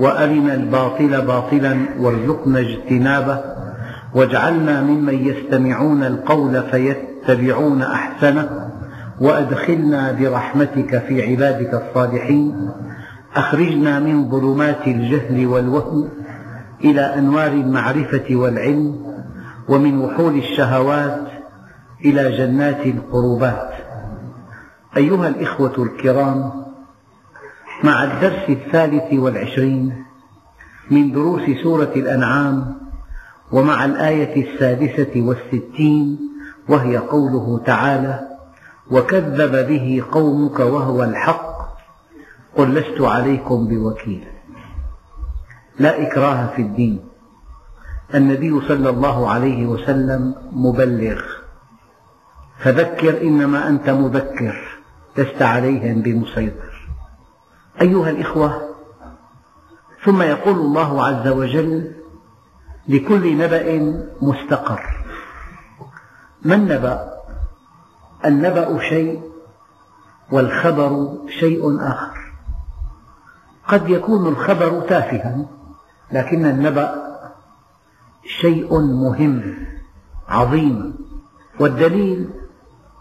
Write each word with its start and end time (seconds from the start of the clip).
وأرنا 0.00 0.54
الباطل 0.54 1.22
باطلا 1.26 1.76
وارزقنا 1.98 2.58
اجتنابه 2.58 3.40
واجعلنا 4.14 4.82
ممن 4.82 5.14
يستمعون 5.14 6.02
القول 6.02 6.62
فيتبعون 6.62 7.82
أحسنه 7.82 8.70
وأدخلنا 9.20 10.12
برحمتك 10.12 10.98
في 10.98 11.30
عبادك 11.30 11.74
الصالحين. 11.74 12.70
أخرجنا 13.34 14.00
من 14.00 14.30
ظلمات 14.30 14.86
الجهل 14.86 15.46
والوهم 15.46 16.08
إلى 16.84 17.00
أنوار 17.00 17.52
المعرفة 17.52 18.36
والعلم 18.36 18.96
ومن 19.68 19.98
وحول 19.98 20.38
الشهوات 20.38 21.22
إلى 22.04 22.36
جنات 22.36 22.86
القربات. 22.86 23.70
أيها 24.96 25.28
الإخوة 25.28 25.74
الكرام 25.78 26.65
مع 27.84 28.04
الدرس 28.04 28.50
الثالث 28.50 29.12
والعشرين 29.12 30.04
من 30.90 31.12
دروس 31.12 31.42
سورة 31.62 31.92
الأنعام 31.96 32.76
ومع 33.52 33.84
الآية 33.84 34.52
السادسة 34.52 35.12
والستين 35.16 36.18
وهي 36.68 36.96
قوله 36.96 37.60
تعالى 37.66 38.28
وكذب 38.90 39.68
به 39.68 40.04
قومك 40.12 40.60
وهو 40.60 41.04
الحق 41.04 41.56
قل 42.56 42.74
لست 42.74 43.00
عليكم 43.00 43.68
بوكيل. 43.68 44.24
لا 45.78 46.02
إكراه 46.02 46.46
في 46.56 46.62
الدين. 46.62 47.00
النبي 48.14 48.60
صلى 48.68 48.90
الله 48.90 49.30
عليه 49.30 49.66
وسلم 49.66 50.34
مبلغ. 50.52 51.22
فذكر 52.58 53.22
إنما 53.22 53.68
أنت 53.68 53.90
مذكر 53.90 54.80
لست 55.18 55.42
عليهم 55.42 56.02
بمسيطر. 56.02 56.65
أيها 57.80 58.10
الإخوة 58.10 58.62
ثم 60.04 60.22
يقول 60.22 60.56
الله 60.56 61.04
عز 61.04 61.28
وجل 61.28 61.92
لكل 62.88 63.38
نبأ 63.38 63.96
مستقر. 64.22 64.80
ما 66.42 66.54
النبأ؟ 66.54 67.12
النبأ 68.24 68.78
شيء 68.88 69.22
والخبر 70.32 71.18
شيء 71.40 71.80
آخر. 71.80 72.16
قد 73.68 73.88
يكون 73.88 74.26
الخبر 74.26 74.80
تافها 74.80 75.46
لكن 76.12 76.46
النبأ 76.46 76.94
شيء 78.40 78.80
مهم 78.80 79.66
عظيم. 80.28 80.94
والدليل 81.60 82.30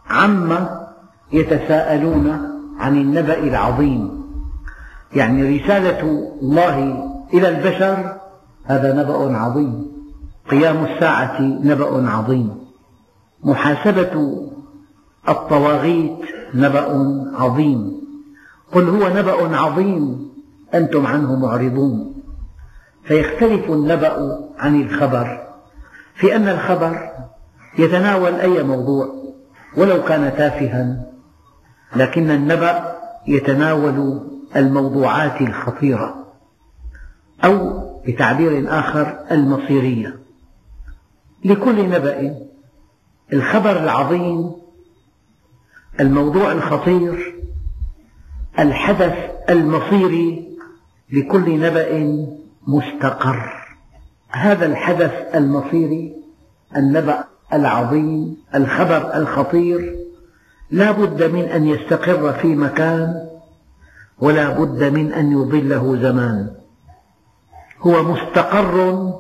عما 0.09 0.88
يتساءلون 1.31 2.28
عن 2.80 2.98
النبأ 2.98 3.40
العظيم. 3.40 4.25
يعني 5.16 5.60
رسالة 5.60 6.32
الله 6.42 7.08
إلى 7.34 7.50
البشر 7.50 8.18
هذا 8.66 8.94
نبأ 8.94 9.38
عظيم. 9.38 9.92
قيام 10.50 10.86
الساعة 10.86 11.42
نبأ 11.42 12.10
عظيم. 12.10 12.58
محاسبة 13.44 14.42
الطواغيت 15.30 16.20
نبأ 16.54 16.88
عظيم. 17.36 18.02
قل 18.74 18.90
هو 18.90 19.09
نبأ 19.09 19.58
عظيم 19.58 20.30
أنتم 20.74 21.08
عنه 21.08 21.36
معرضون. 21.36 22.16
فيختلف 23.04 23.70
النبأ 23.70 24.40
عن 24.59 24.81
الخبر 24.81 25.48
في 26.16 26.36
أن 26.36 26.48
الخبر 26.48 27.09
يتناول 27.80 28.34
أي 28.34 28.64
موضوع 28.64 29.09
ولو 29.78 30.04
كان 30.04 30.34
تافها 30.38 31.06
لكن 31.96 32.31
النبأ 32.31 32.96
يتناول 33.28 34.22
الموضوعات 34.56 35.42
الخطيرة 35.42 36.26
أو 37.46 37.82
بتعبير 38.08 38.80
آخر 38.80 39.20
المصيرية. 39.32 40.20
لكل 41.46 41.90
نبأ 41.90 42.36
الخبر 43.34 43.84
العظيم 43.84 44.52
الموضوع 46.00 46.52
الخطير 46.52 47.36
الحدث 48.60 49.14
المصيري 49.50 50.58
لكل 51.12 51.60
نبأ 51.60 52.26
مستقر. 52.68 53.66
هذا 54.30 54.66
الحدث 54.66 55.36
المصيري 55.36 56.16
النبأ 56.76 57.24
العظيم 57.54 58.38
الخبر 58.56 59.16
الخطير 59.16 59.96
لا 60.72 60.92
بد 60.92 61.24
من 61.24 61.44
أن 61.44 61.68
يستقر 61.68 62.34
في 62.34 62.48
مكان 62.48 63.30
ولا 64.20 64.50
بد 64.50 64.84
من 64.84 65.14
أن 65.14 65.31
يضله 65.31 66.02
زمان. 66.02 66.56
هو 67.80 68.03
مستقر 68.03 69.14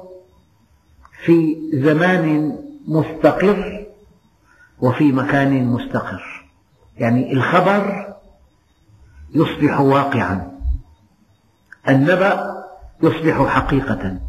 في 1.25 1.55
زمان 1.73 2.57
مستقر 2.87 3.85
وفي 4.79 5.11
مكان 5.11 5.65
مستقر. 5.65 6.45
يعني 6.97 7.33
الخبر 7.33 8.13
يصبح 9.35 9.79
واقعا. 9.79 10.51
النبأ 11.89 12.63
يصبح 13.03 13.47
حقيقة. 13.47 14.19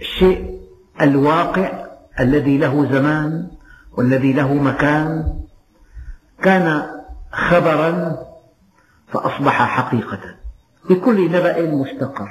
الشيء 0.00 0.60
الواقع 1.00 1.86
الذي 2.20 2.58
له 2.58 2.92
زمان 2.92 3.50
والذي 3.92 4.32
له 4.32 4.54
مكان 4.54 5.34
كان 6.42 6.86
خبرا 7.32 8.18
فأصبح 9.12 9.62
حقيقة 9.62 10.34
لكل 10.90 11.30
نبأ 11.30 11.62
مستقر 11.62 12.30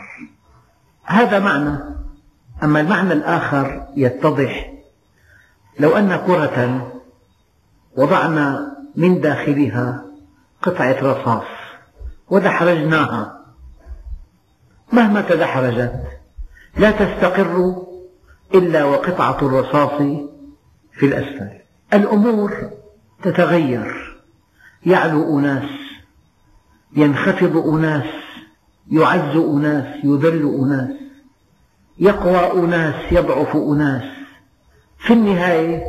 هذا 1.03 1.39
معنى. 1.39 1.79
أما 2.63 2.81
المعنى 2.81 3.13
الآخر 3.13 3.87
يتضح. 3.95 4.73
لو 5.79 5.97
أن 5.97 6.15
كرة 6.15 6.87
وضعنا 7.97 8.77
من 8.95 9.21
داخلها 9.21 10.05
قطعة 10.61 10.97
رصاص 11.01 11.47
ودحرجناها. 12.29 13.45
مهما 14.93 15.21
تدحرجت 15.21 16.03
لا 16.77 16.91
تستقر 16.91 17.83
إلا 18.53 18.83
وقطعة 18.83 19.37
الرصاص 19.41 20.01
في 20.93 21.05
الأسفل. 21.05 21.49
الأمور 21.93 22.71
تتغير. 23.23 24.21
يعلو 24.85 25.39
أناس 25.39 25.80
ينخفض 26.95 27.57
أناس 27.57 28.05
يعز 28.91 29.37
أناس 29.37 29.85
يذل 30.03 30.59
أناس 30.63 30.89
يقوى 31.99 32.63
أناس 32.63 32.95
يضعف 33.11 33.55
أناس. 33.55 34.03
في 34.97 35.13
النهاية 35.13 35.83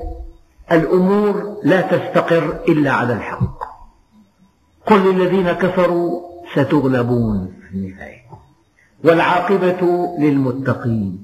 الأمور 0.73 1.57
لا 1.65 1.81
تستقر 1.81 2.59
إلا 2.69 2.93
على 2.93 3.13
الحق. 3.13 3.59
قل 4.87 5.15
للذين 5.15 5.53
كفروا 5.53 6.21
ستغلبون 6.55 7.53
في 7.69 7.75
النهاية. 7.75 8.23
والعاقبة 9.05 10.09
للمتقين. 10.19 11.23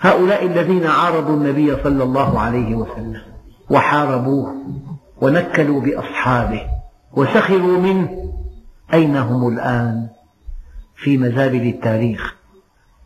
هؤلاء 0.00 0.46
الذين 0.46 0.86
عارضوا 0.86 1.36
النبي 1.36 1.76
صلى 1.84 2.04
الله 2.04 2.40
عليه 2.40 2.74
وسلم 2.74 3.22
وحاربوه 3.70 4.54
ونكلوا 5.20 5.80
بأصحابه 5.80 6.62
وسخروا 7.12 7.78
منه 7.78 8.32
أين 8.94 9.16
هم 9.16 9.48
الآن 9.48 10.08
في 10.96 11.18
مزابل 11.18 11.68
التاريخ؟ 11.68 12.34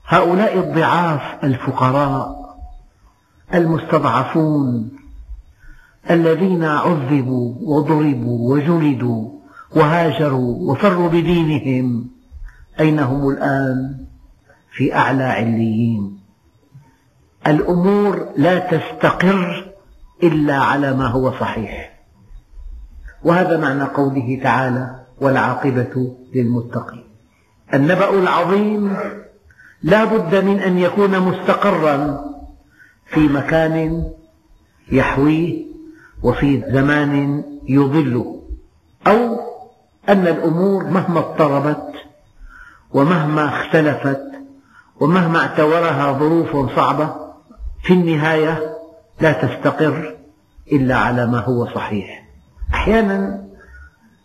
هؤلاء 0.07 0.59
الضعاف 0.59 1.45
الفقراء 1.45 2.41
المستضعفون 3.55 4.91
الذين 6.11 6.65
عذبوا 6.65 7.55
وضربوا 7.61 8.55
وجلدوا 8.55 9.31
وهاجروا 9.77 10.73
وفروا 10.73 11.09
بدينهم 11.09 12.11
أين 12.81 12.99
هم 12.99 13.29
الآن 13.29 14.07
في 14.73 14.95
أعلى 14.95 15.25
عليين؟ 15.25 16.21
الأمور 17.47 18.29
لا 18.37 18.59
تستقر 18.59 19.73
إلا 20.23 20.57
على 20.57 20.93
ما 20.93 21.07
هو 21.07 21.33
صحيح. 21.33 22.01
وهذا 23.25 23.57
معنى 23.57 23.85
قوله 23.85 24.41
تعالى 24.43 25.00
والعاقبة 25.21 26.17
للمتقين. 26.35 27.05
النبأ 27.75 28.11
العظيم 28.11 28.97
لا 29.83 30.05
بد 30.05 30.45
من 30.45 30.59
أن 30.61 30.79
يكون 30.79 31.21
مستقرا 31.21 32.25
في 33.07 33.21
مكان 33.21 34.05
يحويه 34.93 35.65
وفي 36.23 36.63
زمان 36.73 37.45
يضله 37.69 38.43
أو 39.07 39.41
أن 40.09 40.27
الأمور 40.27 40.85
مهما 40.85 41.19
اضطربت 41.19 41.93
ومهما 42.93 43.49
اختلفت 43.49 44.23
ومهما 45.01 45.39
اعتورها 45.39 46.13
ظروف 46.13 46.77
صعبة 46.77 47.15
في 47.83 47.93
النهاية 47.93 48.77
لا 49.21 49.33
تستقر 49.33 50.17
إلا 50.73 50.97
على 50.97 51.27
ما 51.27 51.39
هو 51.39 51.67
صحيح. 51.67 52.29
أحيانا 52.75 53.45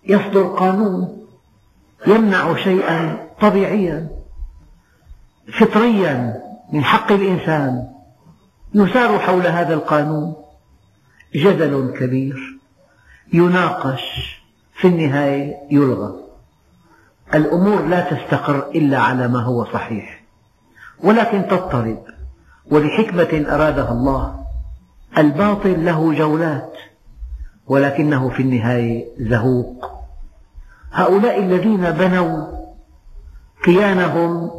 يصدر 0.08 0.48
قانون 0.48 1.26
يمنع 2.08 2.56
شيئا 2.56 3.28
طبيعيا 3.42 4.10
فطريا 5.60 6.42
من 6.74 6.84
حق 6.84 7.12
الإنسان 7.12 7.88
يثار 8.74 9.20
حول 9.20 9.48
هذا 9.48 9.74
القانون 9.74 10.36
جدل 11.36 11.94
كبير 12.00 12.60
يناقش 13.34 14.36
في 14.76 14.88
النهاية 14.88 15.56
يلغى. 15.72 16.14
الأمور 17.34 17.86
لا 17.86 18.02
تستقر 18.02 18.70
إلا 18.76 19.00
على 19.00 19.28
ما 19.28 19.44
هو 19.44 19.66
صحيح 19.66 20.24
ولكن 21.04 21.48
تضطرب 21.48 22.04
ولحكمة 22.72 23.46
أرادها 23.56 23.92
الله 23.92 24.46
الباطل 25.18 25.86
له 25.86 26.14
جولات 26.14 26.75
ولكنه 27.68 28.30
في 28.30 28.42
النهاية 28.42 29.06
زهوق. 29.20 29.92
هؤلاء 30.92 31.44
الذين 31.44 31.92
بنوا 31.92 32.48
كيانهم 33.64 34.52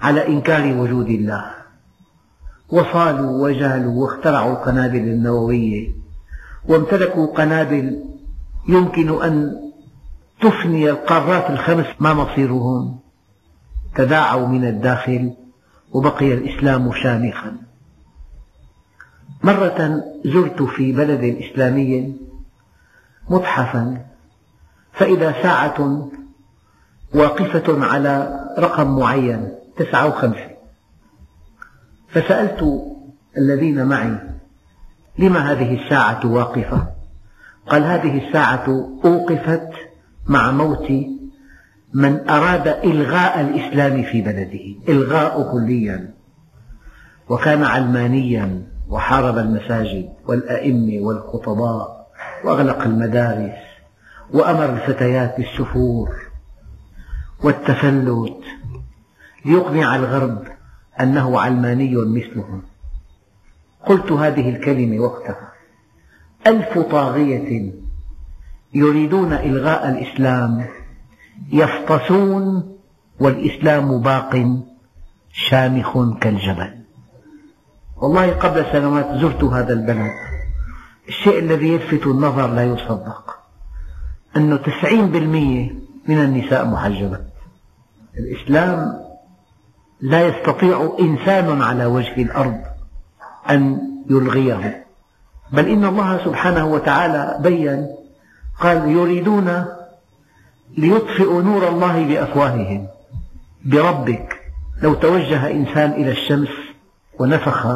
على 0.00 0.28
إنكار 0.28 0.76
وجود 0.76 1.08
الله. 1.08 1.50
وصالوا 2.68 3.42
وجالوا 3.42 4.02
واخترعوا 4.02 4.52
القنابل 4.52 4.98
النووية 4.98 5.88
وامتلكوا 6.68 7.26
قنابل 7.26 8.04
يمكن 8.68 9.22
أن 9.22 9.60
تفني 10.40 10.90
القارات 10.90 11.50
الخمس 11.50 11.86
ما 12.00 12.14
مصيرهم. 12.14 12.98
تداعوا 13.94 14.46
من 14.46 14.64
الداخل 14.64 15.32
وبقي 15.92 16.34
الإسلام 16.34 16.92
شامخا. 16.92 17.56
مرة 19.42 20.04
زرت 20.24 20.62
في 20.62 20.92
بلد 20.92 21.36
إسلامي 21.42 22.23
متحفا 23.30 24.04
فإذا 24.92 25.42
ساعة 25.42 26.08
واقفة 27.14 27.84
على 27.84 28.40
رقم 28.58 28.98
معين 28.98 29.52
تسعة 29.76 30.08
وخمسة. 30.08 30.50
فسألت 32.08 32.82
الذين 33.38 33.86
معي 33.86 34.18
لما 35.18 35.52
هذه 35.52 35.84
الساعة 35.84 36.26
واقفة؟ 36.26 36.86
قال 37.66 37.82
هذه 37.82 38.28
الساعة 38.28 38.90
أوقفت 39.04 39.70
مع 40.26 40.50
موت 40.50 40.90
من 41.94 42.28
أراد 42.30 42.68
إلغاء 42.68 43.40
الإسلام 43.40 44.02
في 44.02 44.22
بلده 44.22 44.92
إلغاء 44.92 45.52
كليا 45.52 46.14
وكان 47.28 47.62
علمانيا 47.62 48.62
وحارب 48.88 49.38
المساجد 49.38 50.08
والأئمة 50.26 51.06
والخطباء. 51.06 52.03
وأغلق 52.44 52.82
المدارس 52.82 53.58
وأمر 54.32 54.64
الفتيات 54.64 55.36
بالسفور 55.36 56.16
والتفلت 57.42 58.40
ليقنع 59.44 59.96
الغرب 59.96 60.42
أنه 61.00 61.40
علماني 61.40 61.96
مثلهم. 61.96 62.62
قلت 63.86 64.12
هذه 64.12 64.48
الكلمة 64.48 65.00
وقتها. 65.00 65.52
ألف 66.46 66.78
طاغية 66.78 67.72
يريدون 68.74 69.32
إلغاء 69.32 69.88
الإسلام 69.88 70.66
يفطسون 71.52 72.76
والإسلام 73.20 74.00
باق 74.02 74.62
شامخ 75.32 76.18
كالجبل. 76.20 76.74
والله 77.96 78.30
قبل 78.30 78.66
سنوات 78.72 79.20
زرت 79.20 79.44
هذا 79.44 79.72
البلد. 79.72 80.33
الشيء 81.08 81.38
الذي 81.38 81.68
يلفت 81.68 82.06
النظر 82.06 82.46
لا 82.46 82.64
يصدق. 82.64 83.36
أن 84.36 84.62
تسعين 84.62 85.06
بالمئة 85.06 85.70
من 86.08 86.18
النساء 86.18 86.66
محجبات 86.66 87.26
الإسلام 88.18 89.00
لا 90.00 90.26
يستطيع 90.26 90.96
إنسان 91.00 91.62
على 91.62 91.86
وجه 91.86 92.22
الأرض 92.22 92.60
أن 93.50 93.78
يلغيه. 94.10 94.84
بل 95.52 95.68
إن 95.68 95.84
الله 95.84 96.24
سبحانه 96.24 96.66
وتعالى 96.66 97.38
بين 97.40 97.88
قال 98.60 98.88
يريدون 98.88 99.64
ليطفئوا 100.78 101.42
نور 101.42 101.68
الله 101.68 102.04
بأفواههم 102.04 102.86
بربك. 103.64 104.40
لو 104.82 104.94
توجه 104.94 105.50
إنسان 105.50 105.90
إلى 105.90 106.10
الشمس 106.10 106.48
ونفخ 107.18 107.66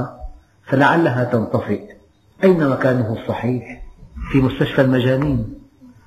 فلعلها 0.67 1.25
تنطفئ. 1.25 1.98
أين 2.45 2.69
مكانه 2.69 3.13
الصحيح؟ 3.13 3.83
في 4.33 4.41
مستشفى 4.41 4.81
المجانين؟ 4.81 5.55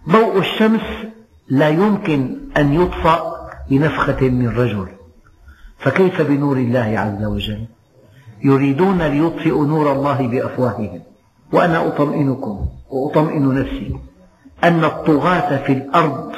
ضوء 0.09 0.39
الشمس 0.39 0.81
لا 1.49 1.69
يمكن 1.69 2.37
أن 2.57 2.73
يطفأ 2.73 3.49
بنفخة 3.69 4.29
من 4.29 4.49
رجل. 4.49 4.87
فكيف 5.79 6.21
بنور 6.21 6.57
الله 6.57 6.99
عز 6.99 7.25
وجل؟ 7.25 7.65
يريدون 8.43 9.01
ليطفئوا 9.01 9.65
نور 9.65 9.91
الله 9.91 10.27
بأفواههم. 10.27 11.01
وأنا 11.53 11.87
أطمئنكم 11.87 12.65
وأطمئن 12.89 13.53
نفسي 13.53 13.95
أن 14.63 14.85
الطغاة 14.85 15.65
في 15.65 15.73
الأرض 15.73 16.31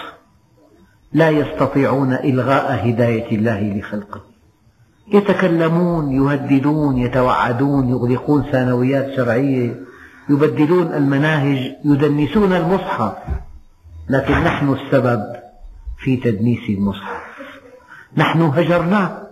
لا 1.14 1.30
يستطيعون 1.30 2.14
إلغاء 2.14 2.90
هداية 2.90 3.36
الله 3.36 3.78
لخلقه. 3.78 4.33
يتكلمون 5.08 6.12
يهددون 6.12 6.98
يتوعدون 6.98 7.90
يغلقون 7.90 8.44
ثانويات 8.52 9.16
شرعية 9.16 9.80
يبدلون 10.30 10.94
المناهج 10.94 11.76
يدنسون 11.86 12.54
المصحف. 12.54 13.14
لكن 14.10 14.34
نحن 14.34 14.74
السبب 14.74 15.24
في 15.98 16.18
تدنيس 16.18 16.70
المصحف. 16.70 17.24
نحن 18.18 18.42
هجرناه 18.42 19.28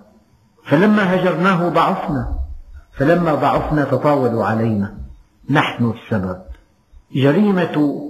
فلما 0.65 1.15
هجرناه 1.15 1.69
ضعفنا. 1.69 2.35
فلما 2.93 3.35
ضعفنا 3.35 3.83
تطاولوا 3.83 4.45
علينا. 4.45 4.97
نحن 5.49 5.93
السبب. 5.93 6.41
جريمة 7.15 8.01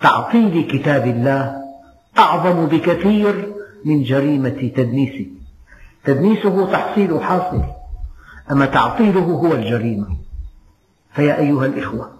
تعطيل 0.00 0.68
كتاب 0.72 1.06
الله 1.06 1.56
أعظم 2.18 2.66
بكثير 2.66 3.52
من 3.84 4.02
جريمة 4.02 4.72
تدنيسه 4.76 5.26
تدنيسه 6.04 6.72
تحصيل 6.72 7.22
حاصل 7.22 7.62
أما 8.50 8.66
تعطيله 8.66 9.20
هو 9.20 9.52
الجريمة. 9.52 10.16
فيا 11.12 11.38
أيها 11.38 11.66
الإخوة 11.66 12.10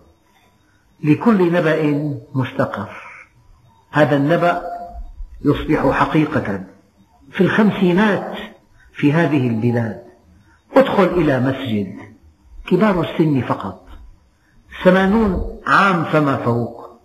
لكل 1.04 1.52
نبأ 1.52 2.14
مستقر. 2.34 2.90
هذا 3.90 4.16
النبأ 4.16 4.62
يصبح 5.44 5.90
حقيقة 5.90 6.64
في 7.30 7.40
الخمسينات 7.40 8.36
في 8.92 9.12
هذه 9.12 9.48
البلاد. 9.48 10.02
ادخل 10.76 11.04
إلى 11.04 11.40
مسجد 11.40 11.96
كبار 12.66 13.00
السن 13.00 13.40
فقط 13.40 13.86
ثمانون 14.84 15.60
عام 15.66 16.04
فما 16.04 16.36
فوق. 16.36 17.00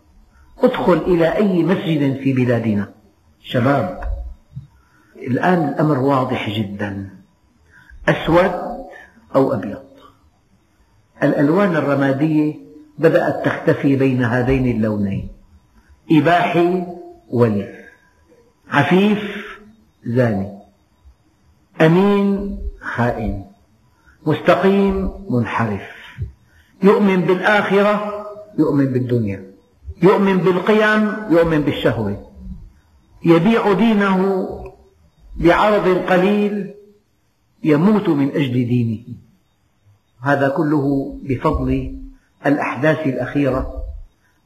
ادخل 0.64 0.98
إلى 0.98 1.36
أي 1.36 1.64
مسجد 1.64 2.20
في 2.24 2.34
بلادنا. 2.34 2.94
شباب 3.44 4.09
الآن 5.28 5.70
الأمر 5.70 6.00
واضح 6.00 6.50
جدا. 6.50 7.10
أسود 8.10 8.52
أو 9.36 9.54
أبيض. 9.54 9.84
الألوان 11.24 11.76
الرمادية 11.76 12.56
بدأت 12.98 13.46
تختفي 13.46 13.96
بين 13.96 14.24
هذين 14.24 14.76
اللونين. 14.76 15.30
إباحي 16.12 16.86
ولي. 17.30 17.86
عفيف 18.72 19.20
زاني. 20.06 20.60
أمين 21.82 22.60
خائن. 22.82 23.46
مستقيم 24.26 25.12
منحرف. 25.30 25.90
يؤمن 26.84 27.22
بالآخرة 27.22 28.26
يؤمن 28.60 28.86
بالدنيا. 28.86 29.44
يؤمن 30.04 30.38
بالقيم 30.38 31.14
يؤمن 31.30 31.62
بالشهوة. 31.62 32.32
يبيع 33.26 33.74
دينه 33.74 34.50
بعرض 35.36 35.88
قليل 35.88 36.74
يموت 37.64 38.10
من 38.10 38.30
أجل 38.30 38.54
دينه. 38.54 39.04
هذا 40.22 40.50
كله 40.50 41.16
بفضل 41.24 41.96
الأحداث 42.46 43.08
الأخيرة 43.08 43.74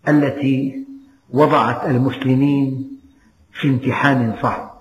التي 0.08 0.86
وضعت 1.30 1.86
المسلمين 1.86 2.88
في 3.54 3.68
امتحان 3.68 4.36
صعب. 4.42 4.74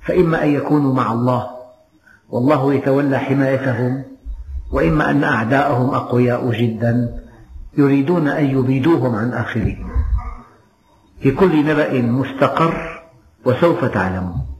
فإما 0.00 0.44
أن 0.44 0.48
يكونوا 0.48 0.94
مع 0.94 1.12
الله 1.12 1.50
والله 2.30 2.74
يتولى 2.74 3.18
حمايتهم 3.18 4.02
وإما 4.72 5.10
أن 5.10 5.24
أعداءهم 5.24 5.94
أقوياء 5.94 6.50
جدا 6.50 7.22
يريدون 7.78 8.28
أن 8.28 8.44
يبيدوهم 8.58 9.14
عن 9.14 9.32
آخرهم 9.32 9.90
في 11.20 11.30
كل 11.30 11.66
نبأ 11.66 12.02
مستقر 12.02 13.02
وسوف 13.44 13.84
تعلمون. 13.84 14.51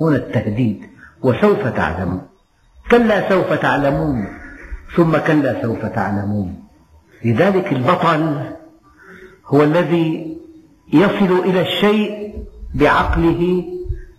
هنا 0.00 0.16
التهديد 0.16 0.80
وسوف 1.22 1.66
تعلمون. 1.66 2.22
كلا 2.90 3.28
سوف 3.28 3.52
تعلمون 3.52 4.28
ثم 4.96 5.16
كلا 5.16 5.62
سوف 5.62 5.84
تعلمون. 5.84 6.62
لذلك 7.24 7.72
البطل 7.72 8.42
هو 9.46 9.62
الذي 9.62 10.38
يصل 10.92 11.38
إلى 11.44 11.60
الشيء 11.60 12.34
بعقله 12.74 13.64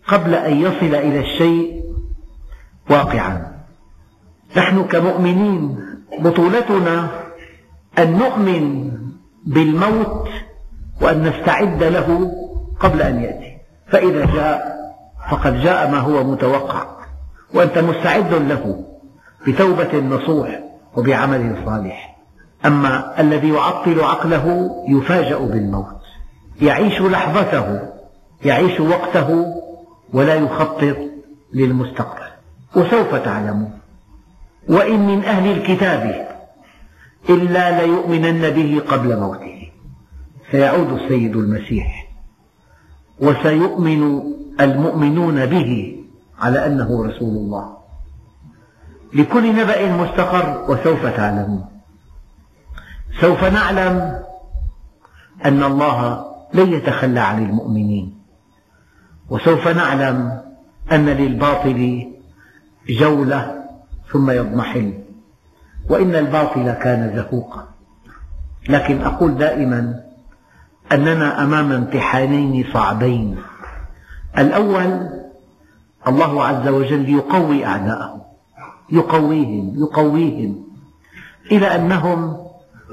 قبل 0.08 0.34
أن 0.34 0.58
يصل 0.58 0.96
إلى 0.96 1.20
الشيء 1.20 1.84
واقعا. 2.90 3.54
نحن 4.58 4.84
كمؤمنين 4.84 5.80
بطولتنا 6.20 7.10
أن 8.00 8.18
نؤمن 8.18 8.92
بالموت 9.46 10.30
وأن 11.02 11.24
نستعد 11.24 11.84
له 11.84 12.32
قبل 12.80 13.02
أن 13.02 13.20
يأتي. 13.24 13.58
فإذا 13.88 14.26
جاء 14.26 14.83
فقد 15.34 15.62
جاء 15.62 15.92
ما 15.92 15.98
هو 15.98 16.24
متوقع 16.24 16.86
وأنت 17.54 17.78
مستعد 17.78 18.34
له 18.34 18.86
بتوبة 19.48 20.00
نصوح 20.00 20.60
وبعمل 20.96 21.56
صالح. 21.66 22.18
أما 22.66 23.22
الذي 23.22 23.50
يعطل 23.50 24.00
عقله 24.00 24.76
يفاجأ 24.90 25.38
بالموت 25.38 26.02
يعيش 26.62 27.02
لحظته 27.02 27.80
يعيش 28.46 28.80
وقته 28.80 29.46
ولا 30.14 30.36
يخطط 30.36 30.98
للمستقبل. 31.54 32.28
وسوف 32.76 33.16
تعلمون 33.16 33.80
وإن 34.70 35.08
من 35.08 35.24
أهل 35.24 35.52
الكتاب 35.52 36.28
إلا 37.30 37.86
ليؤمنن 37.86 38.50
به 38.50 38.82
قبل 38.88 39.20
موته. 39.20 39.70
سيعود 40.52 40.92
السيد 41.02 41.36
المسيح 41.36 42.08
وسيؤمن 43.20 44.34
المؤمنون 44.62 45.46
به 45.46 46.00
على 46.40 46.66
أنه 46.66 47.06
رسول 47.06 47.36
الله. 47.38 47.78
لكل 49.14 49.56
نبأ 49.56 49.92
مستقر 49.92 50.72
وسوف 50.72 51.06
تعلمون 51.06 51.66
سوف 53.22 53.44
نعلم 53.44 54.24
أن 55.46 55.64
الله 55.64 56.26
لن 56.54 56.74
يتخلى 56.74 57.20
عن 57.20 57.46
المؤمنين. 57.46 58.20
وسوف 59.30 59.68
نعلم 59.68 60.42
أن 60.92 61.06
للباطل 61.06 62.12
جولة 62.90 63.64
ثم 64.12 64.32
يضمحل. 64.32 64.94
وإن 65.90 66.16
الباطل 66.16 66.72
كان 66.72 67.16
زهوقا. 67.16 67.68
لكن 68.70 69.02
أقول 69.02 69.38
دائما 69.38 70.04
أننا 70.92 71.44
أمام 71.44 71.72
امتحانين 71.72 72.66
صعبين. 72.74 73.38
الأول 74.38 75.10
الله 76.08 76.44
عز 76.44 76.68
وجل 76.68 77.10
يقوي 77.10 77.66
أعداءه 77.66 78.26
يقويهم 78.90 79.74
يقويهم 79.78 80.64
إلى 81.52 81.76
أنهم 81.76 82.38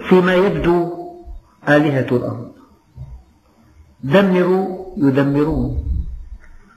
فيما 0.09 0.35
يبدو 0.35 0.91
آلهة 1.69 2.17
الأرض. 2.17 2.53
دمروا 4.05 4.87
يدمرون 4.97 5.85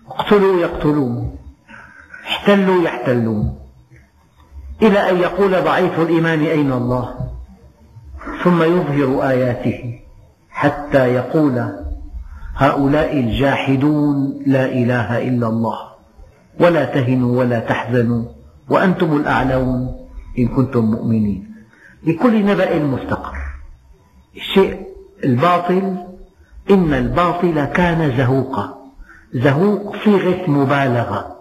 اقتلوا 0.07 0.59
يقتلون 0.59 1.37
احتلوا 2.23 2.83
يحتلون. 2.83 3.59
إلى 4.81 5.09
أن 5.09 5.17
يقول 5.17 5.51
ضعيف 5.63 5.99
الإيمان 5.99 6.39
أين 6.39 6.71
الله؟ 6.71 7.15
ثم 8.43 8.63
يظهر 8.63 9.29
آياته 9.29 9.99
حتى 10.49 11.13
يقول 11.13 11.82
هؤلاء 12.55 13.19
الجاحدون 13.19 14.43
لا 14.47 14.65
إله 14.65 15.27
إلا 15.27 15.47
الله. 15.47 15.79
ولا 16.59 16.85
تهنوا 16.85 17.39
ولا 17.39 17.59
تحزنوا 17.59 18.23
وأنتم 18.69 19.17
الأعلون 19.17 20.07
إن 20.39 20.47
كنتم 20.47 20.85
مؤمنين. 20.85 21.53
لكل 22.03 22.45
نبأ 22.45 22.79
مستقر 22.79 23.37
الشيء 24.35 24.87
الباطل 25.23 25.97
إن 26.69 26.93
الباطل 26.93 27.65
كان 27.65 28.17
زهوقا. 28.17 28.91
زهوق 29.33 29.95
صيغة 30.03 30.49
مبالغة. 30.49 31.37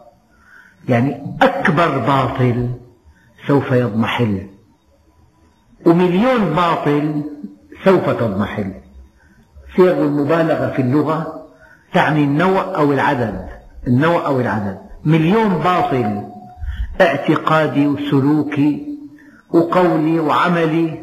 يعني 0.88 1.37
أكبر 1.42 1.99
باطل 1.99 2.71
سوف 3.47 3.73
يضمحل. 3.73 4.47
ومليون 5.87 6.45
باطل 6.45 7.23
سوف 7.85 8.11
تضمحل. 8.11 8.82
صيغ 9.76 10.02
المبالغة 10.02 10.73
في 10.76 10.83
اللغة 10.83 11.47
تعني 11.95 12.25
النوع 12.25 12.62
أو 12.76 12.93
العدد 12.93 13.49
النوع 13.87 14.26
أو 14.26 14.41
العدد. 14.41 14.79
مليون 15.05 15.49
باطل 15.49 16.23
اعتقادي 17.00 17.87
وسلوكي 17.87 18.87
وقولي 19.50 20.21
وعملي 20.21 21.02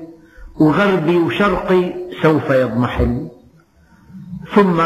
وغربي 0.59 1.17
وشرقي 1.17 1.93
سوف 2.21 2.49
يضمحل. 2.49 3.27
ثم 4.55 4.81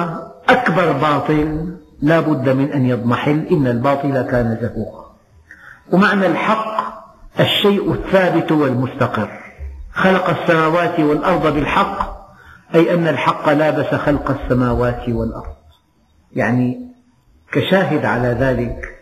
أكبر 0.49 0.91
باطل 0.91 1.75
لا 2.01 2.19
بد 2.19 2.49
من 2.49 2.71
أن 2.71 2.85
يضمحل 2.85 3.47
إن 3.51 3.67
الباطل 3.67 4.21
كان 4.21 4.57
زهوقا. 4.61 5.13
ومعنى 5.91 6.27
الحق 6.27 7.03
الشيء 7.39 7.93
الثابت 7.93 8.51
والمستقر. 8.51 9.29
خلق 9.93 10.29
السماوات 10.29 10.99
والأرض 10.99 11.53
بالحق 11.53 12.22
أي 12.75 12.93
أن 12.93 13.07
الحق 13.07 13.49
لابس 13.49 13.85
خلق 13.85 14.31
السماوات 14.31 15.09
والأرض. 15.09 15.55
يعني 16.35 16.87
كشاهد 17.51 18.05
على 18.05 18.27
ذلك 18.27 18.99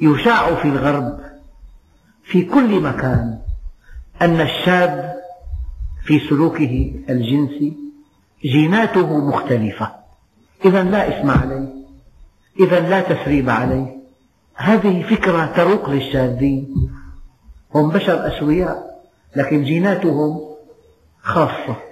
يشاع 0.00 0.54
في 0.54 0.68
الغرب 0.68 1.20
في 2.24 2.44
كل 2.44 2.80
مكان 2.80 3.38
أن 4.22 4.40
الشاب 4.40 5.14
في 6.04 6.20
سلوكه 6.28 6.94
الجنسي 7.08 7.76
جيناته 8.42 9.18
مختلفة. 9.18 9.90
إذا 10.64 10.82
لا 10.82 11.08
إثم 11.08 11.30
عليه. 11.30 11.68
إذا 12.60 12.80
لا 12.80 13.00
تسريب 13.00 13.50
عليه. 13.50 13.98
هذه 14.54 15.02
فكرة 15.02 15.46
تروق 15.46 15.90
للشاذين. 15.90 16.74
هم 17.74 17.88
بشر 17.90 18.28
أسوياء 18.28 19.02
لكن 19.36 19.64
جيناتهم 19.64 20.40
خاصة. 21.22 21.87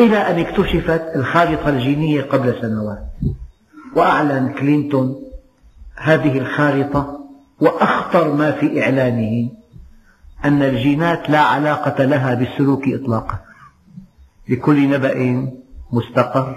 إلى 0.00 0.16
أن 0.16 0.38
اكتشفت 0.38 1.16
الخارطة 1.16 1.68
الجينية 1.68 2.22
قبل 2.22 2.60
سنوات. 2.60 3.04
وأعلن 3.96 4.52
كلينتون 4.52 5.22
هذه 5.96 6.38
الخارطة 6.38 7.20
وأخطر 7.60 8.34
ما 8.34 8.52
في 8.52 8.82
إعلانه 8.82 9.50
أن 10.44 10.62
الجينات 10.62 11.30
لا 11.30 11.40
علاقة 11.40 12.04
لها 12.04 12.34
بالسلوك 12.34 12.88
إطلاقا. 12.88 13.38
لكل 14.48 14.88
نبأ 14.88 15.48
مستقر 15.92 16.56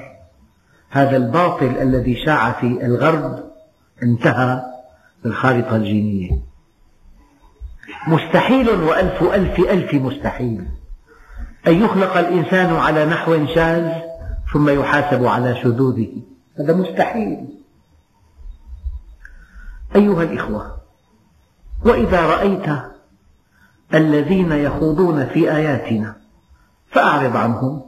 هذا 0.90 1.18
الباطل 1.18 1.78
الذي 1.82 2.16
شاع 2.26 2.52
في 2.52 2.86
الغرب 2.86 3.44
انتهى 4.04 4.64
بالخارطة 5.24 5.76
الجينية. 5.76 6.32
مستحيل 8.08 8.70
وألف 8.70 9.24
ألف 9.24 9.60
ألف 9.60 9.94
مستحيل. 9.94 10.66
أن 11.68 11.82
يخلق 11.82 12.18
الإنسان 12.18 12.76
على 12.76 13.06
نحو 13.06 13.48
شاذ 13.48 13.92
ثم 14.54 14.70
يحاسب 14.70 15.26
على 15.26 15.62
شذوذه. 15.64 16.22
هذا 16.60 16.74
مستحيل. 16.74 17.48
أيها 19.96 20.24
الإخوة 20.24 20.78
وإذا 21.86 22.26
رأيت 22.26 22.66
الذين 23.94 24.52
يخوضون 24.52 25.26
في 25.26 25.52
آياتنا 25.52 26.16
فأعرض 26.92 27.38
عنهم 27.38 27.82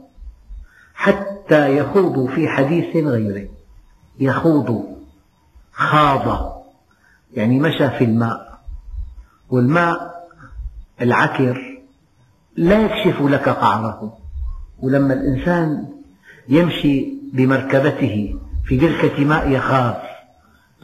حتى 0.94 1.76
يخوضوا 1.76 2.28
في 2.28 2.48
حديث 2.48 2.96
غيره. 2.96 3.48
يخوض 4.20 4.98
خاض 5.72 6.58
يعني 7.34 7.60
مشى 7.60 7.90
في 7.90 8.04
الماء 8.04 8.60
والماء 9.50 10.28
العكر 11.00 11.67
لا 12.58 12.80
يكشف 12.80 13.22
لك 13.22 13.48
قعره 13.48 14.18
ولما 14.82 15.14
الإنسان 15.14 15.88
يمشي 16.48 17.06
بمركبته 17.32 18.34
في 18.64 18.78
بركة 18.78 19.24
ماء 19.24 19.50
يخاف 19.50 19.96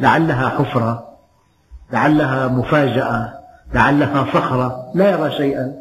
لعلها 0.01 0.49
حفرة 0.49 1.09
لعلها 1.93 2.49
مفاجأة 2.49 3.35
لعلها 3.75 4.27
صخرة 4.35 4.93
لا 4.95 5.11
يرى 5.11 5.31
شيئا. 5.31 5.75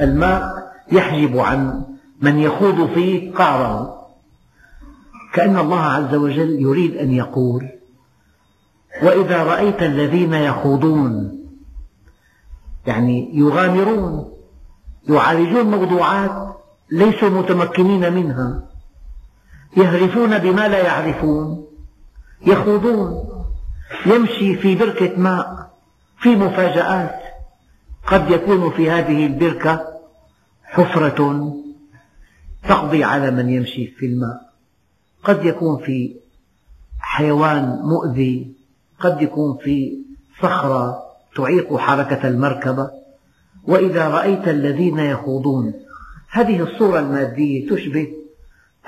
الماء 0.00 0.72
يحجب 0.92 1.38
عن 1.38 1.82
من 2.20 2.38
يخوض 2.38 2.94
فيه 2.94 3.34
قعره. 3.34 4.06
كأن 5.34 5.58
الله 5.58 5.80
عز 5.80 6.14
وجل 6.14 6.60
يريد 6.60 6.96
أن 6.96 7.12
يقول 7.12 7.68
وإذا 9.02 9.42
رأيت 9.42 9.82
الذين 9.82 10.34
يخوضون 10.34 11.38
يعني 12.86 13.30
يغامرون 13.38 14.32
يعالجون 15.08 15.70
موضوعات 15.70 16.56
ليسوا 16.90 17.28
متمكنين 17.28 18.12
منها. 18.12 18.62
يهرفون 19.76 20.38
بما 20.38 20.68
لا 20.68 20.78
يعرفون. 20.78 21.66
يخوضون. 22.46 23.28
يمشي 24.06 24.56
في 24.56 24.74
بركة 24.74 25.16
ماء 25.16 25.70
في 26.18 26.36
مفاجآت. 26.36 27.22
قد 28.06 28.30
يكون 28.30 28.70
في 28.70 28.90
هذه 28.90 29.26
البركة 29.26 29.86
حفرة 30.64 31.52
تقضي 32.68 33.04
على 33.04 33.30
من 33.30 33.50
يمشي 33.50 33.86
في 33.86 34.06
الماء. 34.06 34.52
قد 35.24 35.44
يكون 35.44 35.78
في 35.84 36.16
حيوان 37.00 37.80
مؤذي. 37.82 38.52
قد 39.00 39.22
يكون 39.22 39.58
في 39.64 39.98
صخرة 40.42 41.02
تعيق 41.36 41.76
حركة 41.76 42.28
المركبة. 42.28 43.01
وإذا 43.68 44.08
رأيت 44.08 44.48
الذين 44.48 44.98
يخوضون. 44.98 45.74
هذه 46.30 46.62
الصورة 46.62 46.98
المادية 46.98 47.70
تشبه 47.70 48.08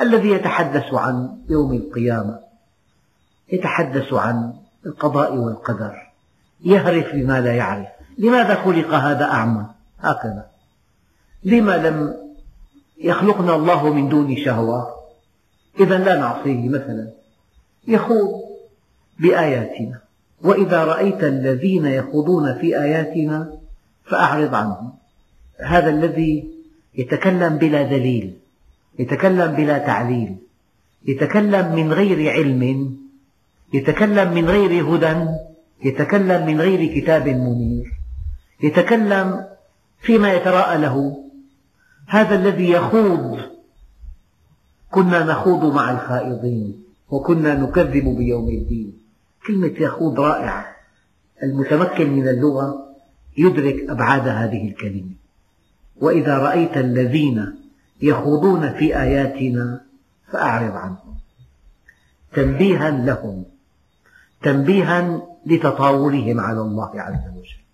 الذي 0.00 0.28
يتحدث 0.28 0.95
عن 0.95 1.37
يوم 1.49 1.73
القيامة 1.73 2.38
يتحدث 3.52 4.12
عن 4.12 4.52
القضاء 4.87 5.37
والقدر 5.37 5.95
يهرف 6.64 7.14
بما 7.14 7.40
لا 7.40 7.54
يعرف. 7.54 7.88
لماذا 8.19 8.54
خلق 8.54 8.95
هذا 8.95 9.25
أعمى؟ 9.25 9.66
هكذا. 10.00 10.47
لما 11.45 11.76
لم 11.88 12.16
يخلقنا 12.99 13.54
الله 13.54 13.93
من 13.93 14.09
دون 14.09 14.37
شهوة؟ 14.37 14.95
إذا 15.81 15.99
لا 15.99 16.19
نعصيه 16.19 16.69
مثلا. 16.69 17.11
يخوض 17.88 18.43
بآياتنا. 19.19 20.00
وإذا 20.43 20.85
رأيت 20.85 21.25
الذين 21.25 21.87
يخوضون 21.87 22.59
في 22.59 22.78
آياتنا 22.78 23.63
فأعرض 24.04 24.54
عنهم. 24.54 24.92
هذا 25.61 25.90
الذي 25.90 26.54
يتكلم 26.94 27.56
بلا 27.58 27.82
دليل 27.82 28.37
يتكلم 28.99 29.52
بلا 29.52 29.78
تعليل 29.78 30.37
يتكلم 31.06 31.75
من 31.75 31.92
غير 31.92 32.30
علم 32.30 32.96
يتكلم 33.75 34.34
من 34.34 34.44
غير 34.44 34.94
هدى 34.94 35.26
يتكلم 35.84 36.46
من 36.46 36.61
غير 36.61 37.00
كتاب 37.00 37.28
منير 37.28 37.92
يتكلم 38.62 39.46
فيما 39.99 40.32
يتراءى 40.32 40.78
له 40.78 41.25
هذا 42.06 42.34
الذي 42.34 42.70
يخوض. 42.70 43.38
كنا 44.90 45.25
نخوض 45.25 45.75
مع 45.75 45.90
الخائضين 45.90 46.84
وكنا 47.11 47.54
نكذب 47.54 48.16
بيوم 48.16 48.49
الدين. 48.49 48.99
كلمة 49.46 49.75
يخوض 49.78 50.20
رائعة 50.20 50.66
المتمكن 51.42 52.11
من 52.11 52.28
اللغة 52.28 52.94
يدرك 53.37 53.91
أبعاد 53.91 54.29
هذه 54.29 54.69
الكلمة. 54.69 55.11
وإذا 55.97 56.38
رأيت 56.38 56.76
الذين 56.76 57.55
يخوضون 58.03 58.73
في 58.73 58.97
آياتنا 59.00 59.81
فأعرض 60.33 60.76
عنهم. 60.76 61.14
تنبيها 62.33 62.91
لهم. 62.91 63.45
تنبيها 64.43 65.23
لتطاولهم 65.47 66.41
على 66.41 66.61
الله 66.61 67.00
عز 67.00 67.29
وجل. 67.37 67.64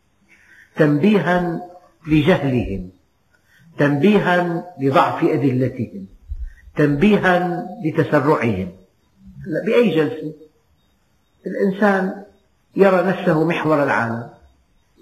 تنبيها 0.77 1.61
لجهلهم. 2.07 2.91
تنبيها 3.79 4.65
لضعف 4.81 5.25
أدلتهم. 5.25 6.07
تنبيها 6.77 7.67
لتسرعهم. 7.85 8.73
بأي 9.67 9.97
جلسة؟ 9.97 10.33
الإنسان 11.47 12.25
يرى 12.77 13.03
نفسه 13.03 13.45
محور 13.45 13.83
العالم. 13.83 14.40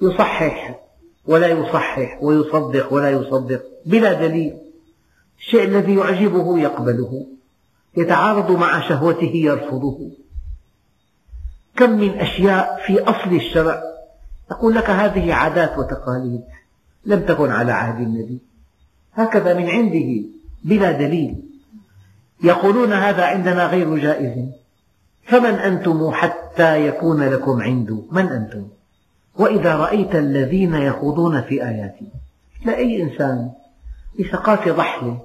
يصحح 0.03 0.81
ولا 1.27 1.47
يصحح 1.47 2.19
ويصدق 2.23 2.93
ولا 2.93 3.11
يصدق 3.11 3.63
بلا 3.87 4.13
دليل. 4.13 4.59
الشيء 5.39 5.65
الذي 5.65 5.95
يعجبه 5.95 6.59
يقبله 6.59 7.27
يتعارض 7.97 8.51
مع 8.51 8.89
شهوته 8.89 9.33
يرفضه. 9.35 10.11
كم 11.77 11.91
من 11.91 12.11
أشياء 12.11 12.83
في 12.87 13.01
أصل 13.01 13.37
الشرع 13.37 13.83
أقول 14.51 14.75
لك 14.75 14.91
هذه 14.91 15.35
عادات 15.35 15.79
وتقاليد 15.79 16.41
لم 17.05 17.21
تكن 17.21 17.51
على 17.51 17.73
عهد 17.73 18.01
النبي. 18.01 18.39
هكذا 19.15 19.55
من 19.55 19.71
عنده 19.71 20.29
بلا 20.65 20.93
دليل. 20.93 21.37
يقولون 22.45 22.93
هذا 22.93 23.25
عندنا 23.25 23.67
غير 23.67 23.97
جائز. 23.97 24.49
فمن 25.25 25.55
أنتم 25.55 26.11
حتى 26.11 26.87
يكون 26.87 27.23
لكم 27.23 27.63
عنده 27.63 28.03
من 28.11 28.27
أنتم؟ 28.27 28.69
وإذا 29.39 29.77
رأيت 29.77 30.15
الذين 30.15 30.75
يخوضون 30.75 31.43
في 31.43 31.63
آياتنا 31.65 32.09
لا 32.67 32.77
أي 32.77 33.03
إنسان؟ 33.03 33.51
بثقافة 34.21 34.73
ضحلة 34.73 35.21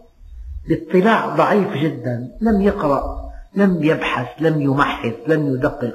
باطلاع 0.69 1.35
ضعيف 1.35 1.73
جدا 1.73 2.31
لم 2.41 2.61
يقرأ 2.61 3.23
لم 3.55 3.83
يبحث 3.83 4.27
لم 4.39 4.61
يمحص 4.61 5.13
لم 5.27 5.53
يدقق. 5.53 5.93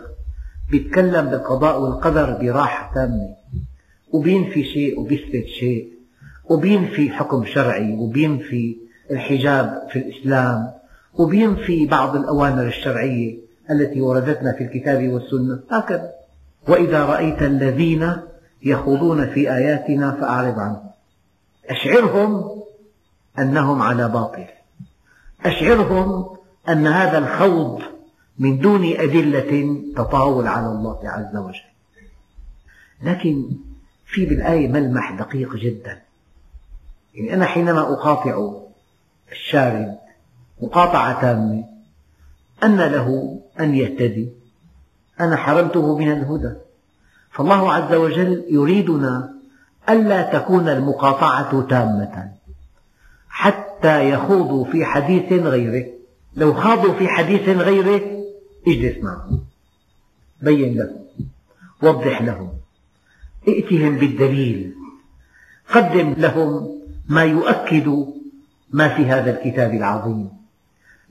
بيتكلم 0.70 1.26
بالقضاء 1.26 1.80
والقدر 1.80 2.38
براحة 2.40 2.94
تامة. 2.94 3.34
وبينفي 4.12 4.64
شيء 4.64 5.00
وبيثبت 5.00 5.46
شيء. 5.46 5.88
وبينفي 6.50 7.10
حكم 7.10 7.44
شرعي 7.44 7.94
وبينفي 7.94 8.76
الحجاب 9.10 9.88
في 9.90 9.98
الإسلام. 9.98 10.70
وبينفي 11.14 11.86
بعض 11.86 12.16
الأوامر 12.16 12.66
الشرعية 12.66 13.38
التي 13.70 14.00
وردتنا 14.00 14.52
في 14.52 14.64
الكتاب 14.64 15.08
والسنة. 15.08 15.60
هكذا. 15.70 16.17
وإذا 16.68 17.04
رأيت 17.04 17.42
الذين 17.42 18.16
يخوضون 18.62 19.30
في 19.30 19.52
آياتنا 19.52 20.12
فأعرض 20.20 20.58
عنهم. 20.58 20.90
أشعرهم 21.66 22.62
أنهم 23.38 23.82
على 23.82 24.08
باطل. 24.08 24.46
أشعرهم 25.44 26.36
أن 26.68 26.86
هذا 26.86 27.18
الخوض 27.18 27.82
من 28.38 28.58
دون 28.58 28.84
أدلة 28.84 29.82
تطاول 29.96 30.46
على 30.46 30.66
الله 30.66 31.00
عز 31.04 31.36
وجل. 31.36 31.60
لكن 33.02 33.50
في 34.06 34.26
بالآية 34.26 34.68
ملمح 34.68 35.12
دقيق 35.12 35.56
جدا. 35.56 36.02
يعني 37.14 37.34
أنا 37.34 37.44
حينما 37.44 37.80
أقاطع 37.80 38.52
الشارد 39.32 39.98
مقاطعة 40.62 41.20
تامة 41.20 41.64
أن 42.64 42.76
له 42.76 43.40
أن 43.60 43.74
يهتدي. 43.74 44.37
أنا 45.20 45.36
حرمته 45.36 45.98
من 45.98 46.12
الهدى. 46.12 46.54
فالله 47.30 47.72
عز 47.72 47.94
وجل 47.94 48.44
يريدنا 48.50 49.34
ألا 49.88 50.38
تكون 50.38 50.68
المقاطعة 50.68 51.66
تامة. 51.68 52.32
حتى 53.28 54.10
يخوضوا 54.10 54.64
في 54.64 54.84
حديث 54.84 55.32
غيره. 55.32 55.86
لو 56.36 56.54
خاضوا 56.54 56.94
في 56.94 57.08
حديث 57.08 57.48
غيره 57.48 58.24
اجلس 58.68 59.04
معهم. 59.04 59.40
بين 60.42 60.76
لهم. 60.76 61.04
وضح 61.82 62.22
لهم. 62.22 62.52
ائتهم 63.48 63.96
بالدليل. 63.96 64.74
قدم 65.74 66.14
لهم 66.18 66.80
ما 67.08 67.24
يؤكد 67.24 68.06
ما 68.70 68.88
في 68.88 69.06
هذا 69.06 69.30
الكتاب 69.30 69.74
العظيم. 69.74 70.30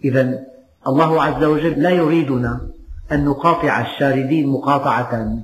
إذا 0.04 0.43
الله 0.88 1.24
عز 1.24 1.43
وجل 1.43 1.82
لا 1.82 1.89
يريدنا 1.89 2.67
أن 3.12 3.26
نقاطع 3.26 3.82
الشاردين 3.82 4.48
مقاطعة. 4.48 5.38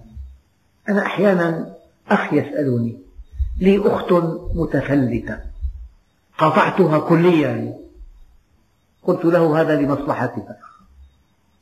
أنا 0.89 1.05
أحيانا 1.05 1.73
أخ 2.09 2.33
يسألني 2.33 2.97
لي 3.59 3.81
أخت 3.85 4.13
متفلتة 4.55 5.39
قاطعتها 6.37 6.99
كليا. 6.99 7.73
قلت 9.03 9.25
له 9.25 9.61
هذا 9.61 9.75
لمصلحتها 9.75 10.57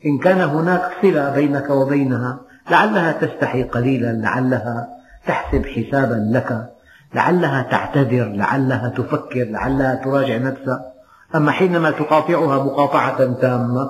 إن 0.06 0.18
كان 0.18 0.42
هناك 0.42 0.92
صلة 1.02 1.30
بينك 1.30 1.70
وبينها 1.70 2.40
لعلها 2.72 3.12
تستحي 3.12 3.64
قليلا 3.64 4.14
لعلها 4.14 4.88
تحسب 5.28 5.66
حسابا 5.66 6.30
لك 6.32 6.72
لعلها 7.16 7.62
تعتذر 7.62 8.26
لعلها 8.26 8.90
تفكر 8.90 9.44
لعلها 9.44 9.96
تراجع 9.96 10.38
نفسها. 10.38 10.92
أما 11.36 11.52
حينما 11.52 11.92
تقاطعها 11.92 12.64
مقاطعة 12.64 13.34
تامة 13.34 13.90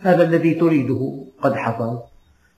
هذا 0.00 0.22
الذي 0.22 0.54
تريده. 0.54 1.25
قد 1.42 1.54
حصل 1.54 1.98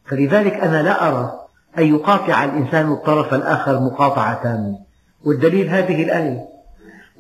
فلذلك 0.05 0.55
أنا 0.55 0.83
لا 0.83 1.09
أرى 1.09 1.41
أن 1.79 1.95
يقاطع 1.95 2.45
الإنسان 2.45 2.93
الطرف 2.93 3.35
الآخر 3.35 3.81
مقاطعة. 3.81 4.43
تامة 4.43 4.79
والدليل 5.25 5.69
هذه 5.69 6.03
الآية. 6.03 6.49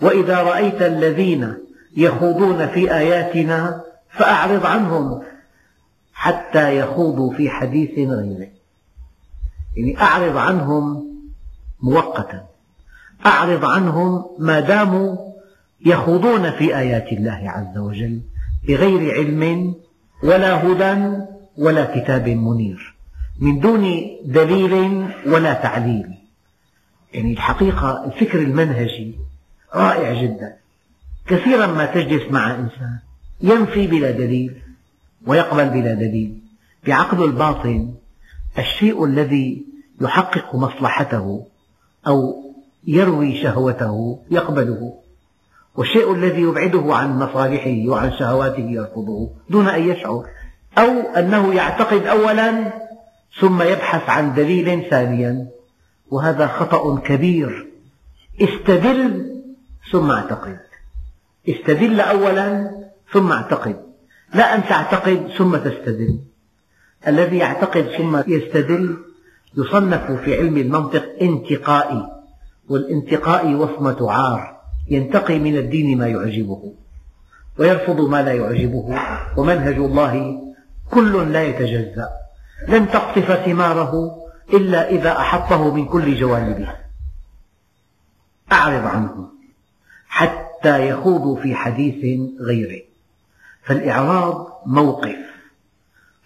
وإذا 0.03 0.43
رأيت 0.43 0.83
الذين 0.83 1.55
يخوضون 1.97 2.67
في 2.67 2.95
آياتنا 2.95 3.81
فأعرض 4.11 4.67
عنهم 4.67 5.23
حتى 6.13 6.79
يخوضوا 6.79 7.33
في 7.35 7.51
حديث 7.51 7.91
غيره. 7.99 8.49
يعني 9.77 10.01
أعرض 10.01 10.37
عنهم 10.37 11.05
مؤقتا. 11.83 12.45
أعرض 13.27 13.65
عنهم 13.65 14.25
ما 14.39 14.61
داموا 14.61 15.17
يخوضون 15.87 16.51
في 16.51 16.79
آيات 16.79 17.13
الله 17.13 17.43
عز 17.45 17.79
وجل 17.79 18.21
بغير 18.69 19.15
علم 19.15 19.75
ولا 20.23 20.67
هدى 20.67 21.19
ولا 21.59 22.01
كتاب 22.01 22.29
منير. 22.29 22.95
من 23.41 23.61
دون 23.61 24.11
دليل 24.25 25.05
ولا 25.27 25.53
تعليل. 25.53 26.07
يعني 27.15 27.33
الحقيقة 27.33 28.05
الفكر 28.05 28.39
المنهجي 28.39 29.15
رائع 29.75 30.23
جدا. 30.23 30.57
كثيرا 31.27 31.67
ما 31.67 31.87
تجلس 31.87 32.33
مع 32.33 32.55
إنسان 32.55 32.99
ينفي 33.41 33.87
بلا 33.87 34.11
دليل 34.11 34.63
ويقبل 35.27 35.69
بلا 35.69 35.95
دليل. 35.95 36.39
بعقله 36.87 37.25
الباطن 37.25 37.95
الشيء 38.59 39.05
الذي 39.05 39.67
يحقق 40.01 40.55
مصلحته 40.55 41.47
أو 42.07 42.45
يروي 42.87 43.43
شهوته 43.43 44.21
يقبله. 44.31 44.95
والشيء 45.77 46.15
الذي 46.15 46.41
يبعده 46.41 46.95
عن 46.95 47.19
مصالحه 47.19 47.89
وعن 47.89 48.13
شهواته 48.13 48.71
يرفضه 48.71 49.31
دون 49.51 49.69
أن 49.69 49.89
يشعر. 49.89 50.27
أو 50.79 51.01
أنه 51.17 51.55
يعتقد 51.55 52.07
أولا 52.07 52.73
ثم 53.41 53.63
يبحث 53.63 54.09
عن 54.09 54.35
دليل 54.35 54.91
ثانيا. 54.91 55.47
وهذا 56.11 56.47
خطأ 56.47 57.01
كبير. 57.01 57.69
استدل 58.41 59.35
ثم 59.93 60.11
اعتقد. 60.11 60.59
استدل 61.49 62.01
أولا 62.01 62.71
ثم 63.13 63.33
اعتقد. 63.33 63.77
لا 64.35 64.55
أن 64.55 64.65
تعتقد 64.65 65.29
ثم 65.39 65.57
تستدل. 65.57 66.19
الذي 67.07 67.39
يعتقد 67.39 67.83
ثم 67.99 68.23
يستدل 68.27 68.97
يصنف 69.57 70.13
في 70.13 70.39
علم 70.39 70.57
المنطق 70.57 71.05
انتقائي. 71.23 72.09
والانتقائي 72.69 73.55
وصمة 73.55 74.13
عار. 74.13 74.61
ينتقي 74.91 75.39
من 75.39 75.57
الدين 75.57 75.99
ما 75.99 76.07
يعجبه. 76.07 76.73
ويرفض 77.59 78.01
ما 78.01 78.23
لا 78.23 78.33
يعجبه. 78.33 78.99
ومنهج 79.37 79.77
الله 79.77 80.48
كل 80.91 81.33
لا 81.33 81.43
يتجزأ. 81.43 82.09
لن 82.69 82.91
تقطف 82.91 83.33
ثماره 83.33 84.17
إلا 84.53 84.89
إذا 84.89 85.13
أحطه 85.19 85.75
من 85.75 85.85
كل 85.85 86.15
جوانبه. 86.15 86.75
أعرض 88.53 88.87
عنه 88.87 89.29
حتى 90.09 90.89
يخوضوا 90.89 91.41
في 91.43 91.55
حديث 91.55 92.21
غيره. 92.41 92.83
فالإعراض 93.63 94.63
موقف. 94.67 95.19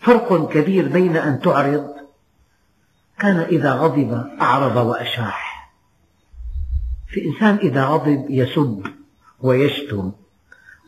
فرق 0.01 0.53
كبير 0.53 0.89
بين 0.89 1.17
أن 1.17 1.41
تعرض 1.41 1.95
كان 3.19 3.39
إذا 3.41 3.73
غضب 3.73 4.27
أعرض 4.41 4.77
وأشاح. 4.77 5.73
في 7.09 7.25
إنسان 7.25 7.57
إذا 7.57 7.85
غضب 7.85 8.27
يسب 8.31 8.87
ويشتم 9.41 10.13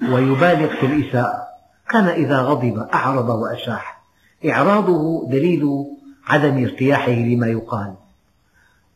ويبالغ 0.03 0.69
في 0.81 0.87
الإساءة. 0.87 1.54
كان 1.91 2.09
إذا 2.09 2.41
غضب 2.41 2.79
أعرض 2.79 3.29
وأشاح. 3.29 4.05
إعراضه 4.47 5.29
دليل 5.31 5.87
عدم 6.27 6.65
ارتياحه 6.65 7.13
لما 7.13 7.47
يقال. 7.47 7.95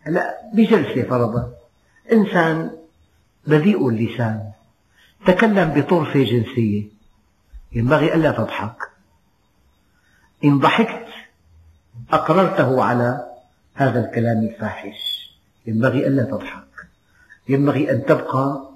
لا 0.06 0.36
بجلسة 0.54 1.02
فرضا 1.02 1.52
إنسان 2.12 2.70
بذيء 3.46 3.88
اللسان. 3.88 4.50
تكلم 5.26 5.80
بطرفة 5.80 6.22
جنسية. 6.24 6.84
ينبغي 7.72 8.14
ألا 8.14 8.30
تضحك. 8.30 8.76
إن 10.44 10.58
ضحكت 10.58 11.06
أقررته 12.12 12.84
على 12.84 13.26
هذا 13.74 14.04
الكلام 14.04 14.38
الفاحش. 14.38 15.30
ينبغي 15.66 16.06
ألا 16.06 16.22
تضحك. 16.22 16.88
ينبغي 17.48 17.90
أن 17.90 18.04
تبقى 18.04 18.70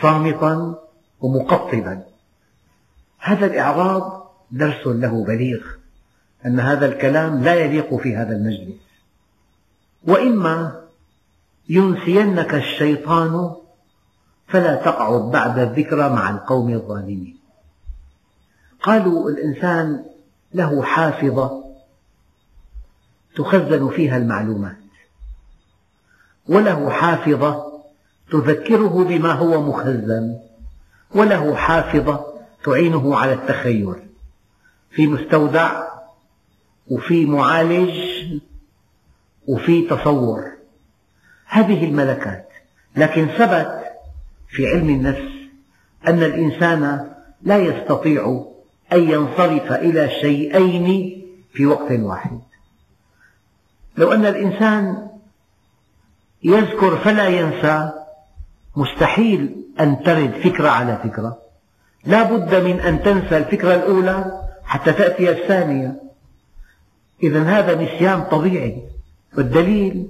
صامتا 0.00 0.74
ومقطبا. 1.20 2.13
هذا 3.24 3.46
الإعراض 3.46 4.32
درس 4.50 4.86
له 4.86 5.24
بليغ 5.24 5.60
أن 6.46 6.60
هذا 6.60 6.86
الكلام 6.86 7.44
لا 7.44 7.54
يليق 7.54 7.94
في 7.94 8.16
هذا 8.16 8.36
المجلس. 8.36 8.80
وإما 10.06 10.80
ينسينك 11.68 12.54
الشيطان 12.54 13.54
فلا 14.48 14.74
تقعد 14.74 15.20
بعد 15.30 15.58
الذكرى 15.58 16.08
مع 16.08 16.30
القوم 16.30 16.72
الظالمين. 16.72 17.38
قالوا 18.82 19.30
الإنسان 19.30 20.04
له 20.54 20.82
حافظة 20.82 21.64
تخزن 23.36 23.88
فيها 23.88 24.16
المعلومات 24.16 24.76
وله 26.48 26.90
حافظة 26.90 27.72
تذكره 28.30 29.04
بما 29.04 29.32
هو 29.32 29.62
مخزن 29.62 30.38
وله 31.14 31.54
حافظة 31.54 32.33
تعينه 32.64 33.16
على 33.16 33.32
التخيل. 33.32 33.94
في 34.90 35.06
مستودع 35.06 35.88
وفي 36.90 37.26
معالج 37.26 37.98
وفي 39.48 39.82
تصور. 39.82 40.52
هذه 41.46 41.84
الملكات. 41.84 42.48
لكن 42.96 43.26
ثبت 43.26 43.84
في 44.48 44.66
علم 44.66 44.90
النفس 44.90 45.32
أن 46.06 46.22
الإنسان 46.22 47.10
لا 47.42 47.58
يستطيع 47.58 48.44
أن 48.92 49.10
ينصرف 49.10 49.72
إلى 49.72 50.10
شيئين 50.20 51.20
في 51.52 51.66
وقت 51.66 51.92
واحد. 51.92 52.40
لو 53.96 54.12
أن 54.12 54.26
الإنسان 54.26 55.08
يذكر 56.42 56.96
فلا 56.96 57.28
ينسى 57.28 57.92
مستحيل 58.76 59.64
أن 59.80 60.02
ترد 60.02 60.30
فكرة 60.44 60.68
على 60.68 61.00
فكرة. 61.04 61.43
لا 62.06 62.22
بد 62.22 62.54
من 62.54 62.80
أن 62.80 63.02
تنسى 63.02 63.36
الفكرة 63.36 63.74
الأولى 63.74 64.42
حتى 64.64 64.92
تأتي 64.92 65.30
الثانية. 65.30 66.02
إذا 67.22 67.42
هذا 67.42 67.74
نسيان 67.74 68.22
طبيعي 68.22 68.82
والدليل 69.36 70.08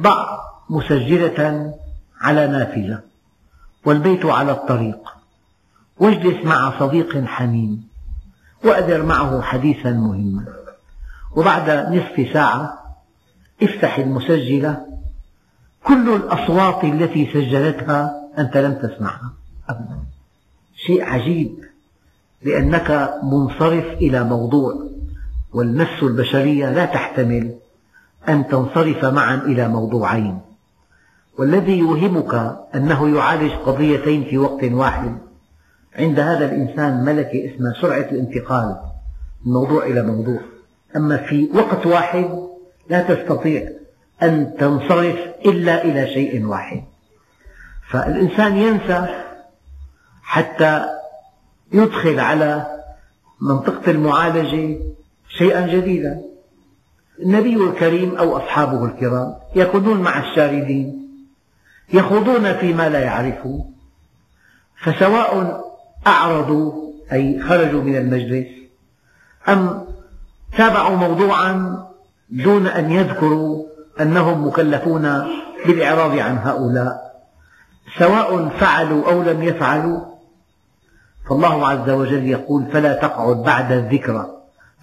ضع 0.00 0.38
مسجلة 0.70 1.72
على 2.20 2.46
نافذة 2.46 3.00
والبيت 3.84 4.26
على 4.26 4.52
الطريق. 4.52 4.98
واجلس 5.98 6.44
مع 6.44 6.78
صديق 6.78 7.24
حميم 7.24 7.88
وأدر 8.64 9.02
معه 9.02 9.42
حديثا 9.42 9.90
مهما. 9.90 10.44
وبعد 11.36 11.70
نصف 11.70 12.32
ساعة 12.32 12.80
افتح 13.62 13.98
المسجلة 13.98 14.86
كل 15.84 16.14
الأصوات 16.14 16.84
التي 16.84 17.26
سجلتها 17.26 18.30
أنت 18.38 18.56
لم 18.56 18.74
تسمعها 18.74 19.32
أبدا. 19.68 19.98
شيء 20.86 21.04
عجيب 21.04 21.58
لأنك 22.42 23.14
منصرف 23.22 23.84
إلى 23.84 24.24
موضوع 24.24 24.86
والنفس 25.52 26.02
البشرية 26.02 26.70
لا 26.70 26.84
تحتمل 26.84 27.54
أن 28.28 28.48
تنصرف 28.48 29.04
معا 29.04 29.34
إلى 29.34 29.68
موضوعين. 29.68 30.40
والذي 31.38 31.78
يوهمك 31.78 32.56
أنه 32.74 33.16
يعالج 33.16 33.52
قضيتين 33.52 34.24
في 34.24 34.38
وقت 34.38 34.64
واحد. 34.64 35.18
عند 35.96 36.20
هذا 36.20 36.44
الإنسان 36.44 37.04
ملكة 37.04 37.54
اسمها 37.54 37.72
سرعة 37.80 38.10
الانتقال 38.12 38.76
من 39.46 39.52
موضوع 39.52 39.86
إلى 39.86 40.02
موضوع. 40.02 40.40
أما 40.96 41.16
في 41.16 41.48
وقت 41.54 41.86
واحد 41.86 42.30
لا 42.90 43.14
تستطيع 43.14 43.68
أن 44.22 44.54
تنصرف 44.58 45.16
إلا 45.46 45.84
إلى 45.84 46.06
شيء 46.06 46.46
واحد. 46.46 46.82
فالإنسان 47.90 48.56
ينسى 48.56 49.29
حتى 50.30 50.86
يدخل 51.72 52.20
على 52.20 52.66
منطقة 53.40 53.90
المعالجة 53.90 54.78
شيئا 55.28 55.66
جديدا. 55.66 56.20
النبي 57.22 57.56
الكريم 57.56 58.16
أو 58.16 58.36
أصحابه 58.36 58.84
الكرام 58.84 59.34
يكونون 59.54 60.00
مع 60.00 60.18
الشاردين 60.18 61.08
يخوضون 61.92 62.52
فيما 62.52 62.88
لا 62.88 63.00
يعرفون 63.00 63.74
فسواء 64.82 65.64
أعرضوا 66.06 66.92
أي 67.12 67.42
خرجوا 67.42 67.82
من 67.82 67.96
المجلس 67.96 68.46
أم 69.48 69.86
تابعوا 70.58 70.96
موضوعا 70.96 71.84
دون 72.30 72.66
أن 72.66 72.90
يذكروا 72.90 73.64
أنهم 74.00 74.46
مكلفون 74.46 75.26
بالإعراض 75.66 76.18
عن 76.18 76.38
هؤلاء 76.38 77.10
سواء 77.98 78.48
فعلوا 78.48 79.12
أو 79.12 79.22
لم 79.22 79.42
يفعلوا. 79.42 80.09
فالله 81.30 81.68
عز 81.68 81.90
وجل 81.90 82.26
يقول 82.26 82.66
فلا 82.72 82.92
تقعد 82.92 83.36
بعد 83.36 83.72
الذكرى 83.72 84.26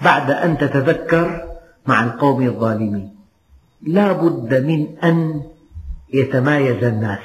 بعد 0.01 0.31
أن 0.31 0.57
تتذكر 0.57 1.43
مع 1.87 2.03
القوم 2.03 2.41
الظالمين. 2.41 3.15
لا 3.81 4.11
بد 4.11 4.53
من 4.65 4.97
أن 5.03 5.43
يتمايز 6.13 6.83
الناس. 6.83 7.19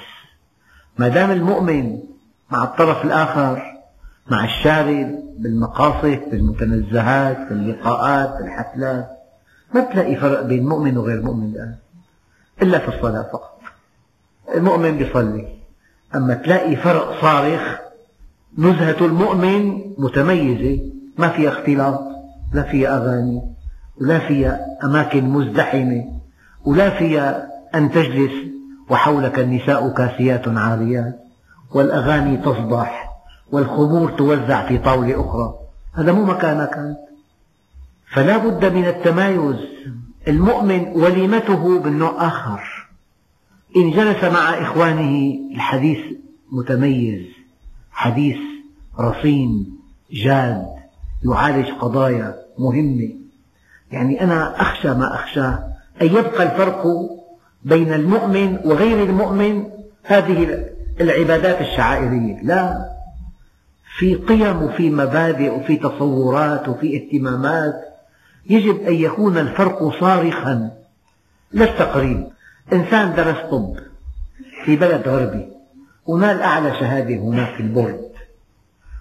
ما 0.98 1.08
دام 1.08 1.30
المؤمن 1.30 1.98
مع 2.50 2.64
الطرف 2.64 3.04
الآخر 3.04 3.62
مع 4.30 4.44
الشارد 4.44 5.22
بالمقاصد 5.38 6.20
بالمتنزهات 6.30 7.48
باللقاءات 7.48 8.36
بالحفلات 8.38 9.08
ما 9.74 9.80
تلاقي 9.80 10.16
فرق 10.16 10.42
بين 10.42 10.66
مؤمن 10.66 10.96
وغير 10.96 11.22
مؤمن 11.22 11.52
الآن 11.54 11.74
إلا 12.62 12.78
في 12.78 12.88
الصلاة 12.88 13.22
فقط. 13.22 13.60
المؤمن 14.54 15.00
يصلي 15.00 15.48
أما 16.14 16.34
تلاقي 16.34 16.76
فرق 16.76 17.20
صارخ 17.20 17.91
نزهة 18.58 19.06
المؤمن 19.06 19.80
متميزة. 19.98 20.80
ما 21.18 21.28
فيها 21.28 21.50
اختلاط 21.50 22.00
لا 22.54 22.62
فيها 22.62 22.96
أغاني 22.96 23.42
ولا 24.00 24.18
فيها 24.18 24.66
أماكن 24.84 25.24
مزدحمة 25.24 26.04
ولا 26.64 26.90
فيها 26.90 27.48
أن 27.74 27.90
تجلس 27.90 28.32
وحولك 28.90 29.38
النساء 29.38 29.88
كاسيات 29.88 30.48
عاريات. 30.48 31.18
والأغاني 31.74 32.36
تصدح 32.36 33.12
والخمور 33.52 34.10
توزع 34.10 34.68
في 34.68 34.78
طاولة 34.78 35.20
أخرى. 35.20 35.54
هذا 35.94 36.12
مو 36.12 36.24
مكانك 36.24 36.76
أنت. 36.76 36.98
فلا 38.14 38.36
بد 38.36 38.72
من 38.72 38.84
التمايز. 38.84 39.56
المؤمن 40.28 40.86
وليمته 40.94 41.68
من 41.68 41.98
نوع 41.98 42.26
آخر. 42.26 42.88
إن 43.76 43.90
جلس 43.90 44.24
مع 44.24 44.62
إخوانه 44.62 45.38
الحديث 45.54 45.98
متميز. 46.52 47.41
حديث 48.02 48.36
رصين 49.00 49.78
جاد 50.12 50.66
يعالج 51.24 51.70
قضايا 51.70 52.34
مهمة. 52.58 53.10
يعني 53.92 54.20
أنا 54.20 54.60
أخشى 54.60 54.88
ما 54.88 55.14
أخشاه 55.14 55.64
أن 56.02 56.06
يبقى 56.06 56.42
الفرق 56.42 56.86
بين 57.64 57.92
المؤمن 57.92 58.58
وغير 58.64 59.02
المؤمن 59.02 59.64
هذه 60.02 60.64
العبادات 61.00 61.60
الشعائرية. 61.60 62.42
لا 62.42 62.88
في 63.98 64.14
قيم 64.14 64.62
وفي 64.62 64.90
مبادئ 64.90 65.50
وفي 65.50 65.76
تصورات 65.76 66.68
وفي 66.68 66.96
اهتمامات 66.96 67.74
يجب 68.50 68.80
أن 68.80 68.94
يكون 68.94 69.38
الفرق 69.38 70.00
صارخا. 70.00 70.70
لا 71.52 71.66
إنسان 72.72 73.14
درس 73.14 73.36
طب 73.50 73.76
في 74.64 74.76
بلد 74.76 75.08
غربي. 75.08 75.51
ونال 76.06 76.40
أعلى 76.40 76.70
شهادة 76.80 77.14
هناك 77.14 77.54
في 77.54 77.62
البورد 77.62 78.12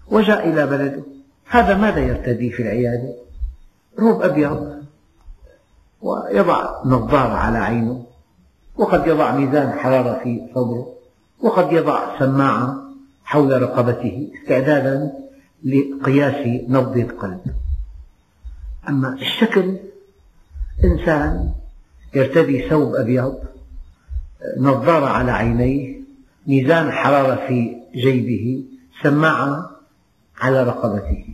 وجاء 0.08 0.50
إلى 0.50 0.68
بلده. 0.68 1.04
هذا 1.50 1.78
ماذا 1.78 2.00
يرتدي 2.00 2.52
في 2.52 2.62
العيادة؟ 2.64 3.14
روب 4.00 4.22
أبيض 4.22 4.84
ويضع 6.02 6.84
نظارة 6.86 7.34
على 7.34 7.58
عينه 7.58 8.06
وقد 8.78 9.08
يضع 9.08 9.36
ميزان 9.36 9.72
حرارة 9.72 10.20
في 10.24 10.42
صدره 10.56 10.94
وقد 11.42 11.72
يضع 11.74 12.20
سماعة 12.20 12.82
حول 13.24 13.62
رقبته 13.62 14.32
استعدادا 14.42 15.12
لقياس 15.64 16.48
نبضة 16.70 17.18
قلب. 17.18 17.42
أما 18.90 19.14
الشكل 19.14 19.78
إنسان 20.84 21.52
يرتدي 22.14 22.70
ثوب 22.70 22.96
أبيض 22.96 23.40
نظارة 24.58 25.06
على 25.06 25.32
عينيه 25.32 26.01
ميزان 26.48 26.92
حرارة 26.92 27.48
في 27.48 27.76
جيبه 27.96 28.64
سماعة 29.04 29.70
على 30.42 30.64
رقبته. 30.64 31.26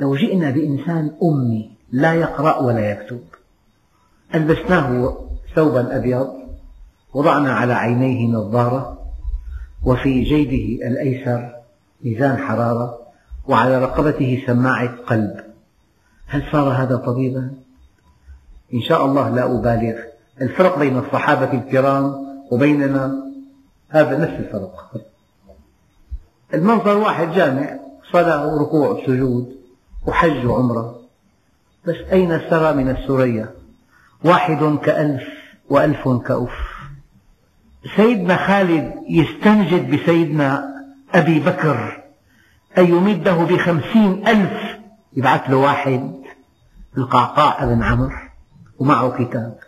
لو 0.00 0.16
جئنا 0.16 0.50
بإنسان 0.50 1.12
أمي 1.22 1.70
لا 1.92 2.14
يقرأ 2.14 2.58
ولا 2.58 2.90
يكتب 2.90 3.20
ألبسناه 4.34 5.16
ثوبا 5.54 5.96
أبيض 5.96 6.28
وضعنا 7.14 7.52
على 7.52 7.72
عينيه 7.72 8.32
نظارة 8.32 8.98
وفي 9.84 10.22
جيبه 10.22 10.78
الأيسر 10.86 11.52
ميزان 12.04 12.36
حرارة 12.36 12.98
وعلى 13.48 13.78
رقبته 13.78 14.42
سماعة 14.46 14.96
قلب. 14.96 15.36
هل 16.26 16.42
صار 16.52 16.68
هذا 16.68 16.96
طبيبا؟ 16.96 17.50
إن 18.74 18.80
شاء 18.80 19.06
الله 19.06 19.30
لا 19.30 19.58
أبالغ. 19.58 19.98
الفرق 20.40 20.78
بين 20.78 20.98
الصحابة 20.98 21.52
الكرام 21.52 22.14
وبيننا 22.50 23.31
هذا 23.92 24.18
نفس 24.18 24.32
الفرق. 24.32 24.90
المنظر 26.54 26.96
واحد 26.96 27.32
جامع 27.32 27.78
صلاة 28.12 28.46
وركوع 28.46 28.88
وسجود 28.88 29.56
وحج 30.06 30.46
وعمرة. 30.46 31.00
بس 31.86 31.96
أين 32.12 32.32
الثرى 32.32 32.72
من 32.72 32.88
الثريا 32.88 33.50
واحد 34.24 34.78
كألف 34.82 35.22
وألف 35.70 36.08
كأف 36.08 36.50
سيدنا 37.96 38.36
خالد 38.36 38.94
يستنجد 39.08 39.90
بسيدنا 39.90 40.68
أبي 41.14 41.40
بكر. 41.40 42.02
أن 42.78 42.84
يمده 42.84 43.34
بخمسين 43.34 44.28
ألف. 44.28 44.78
يبعث 45.16 45.50
له 45.50 45.56
واحد 45.56 46.12
القعقاع 46.98 47.64
بن 47.64 47.82
عمرو 47.82 48.18
ومعه 48.78 49.24
كتاب. 49.24 49.58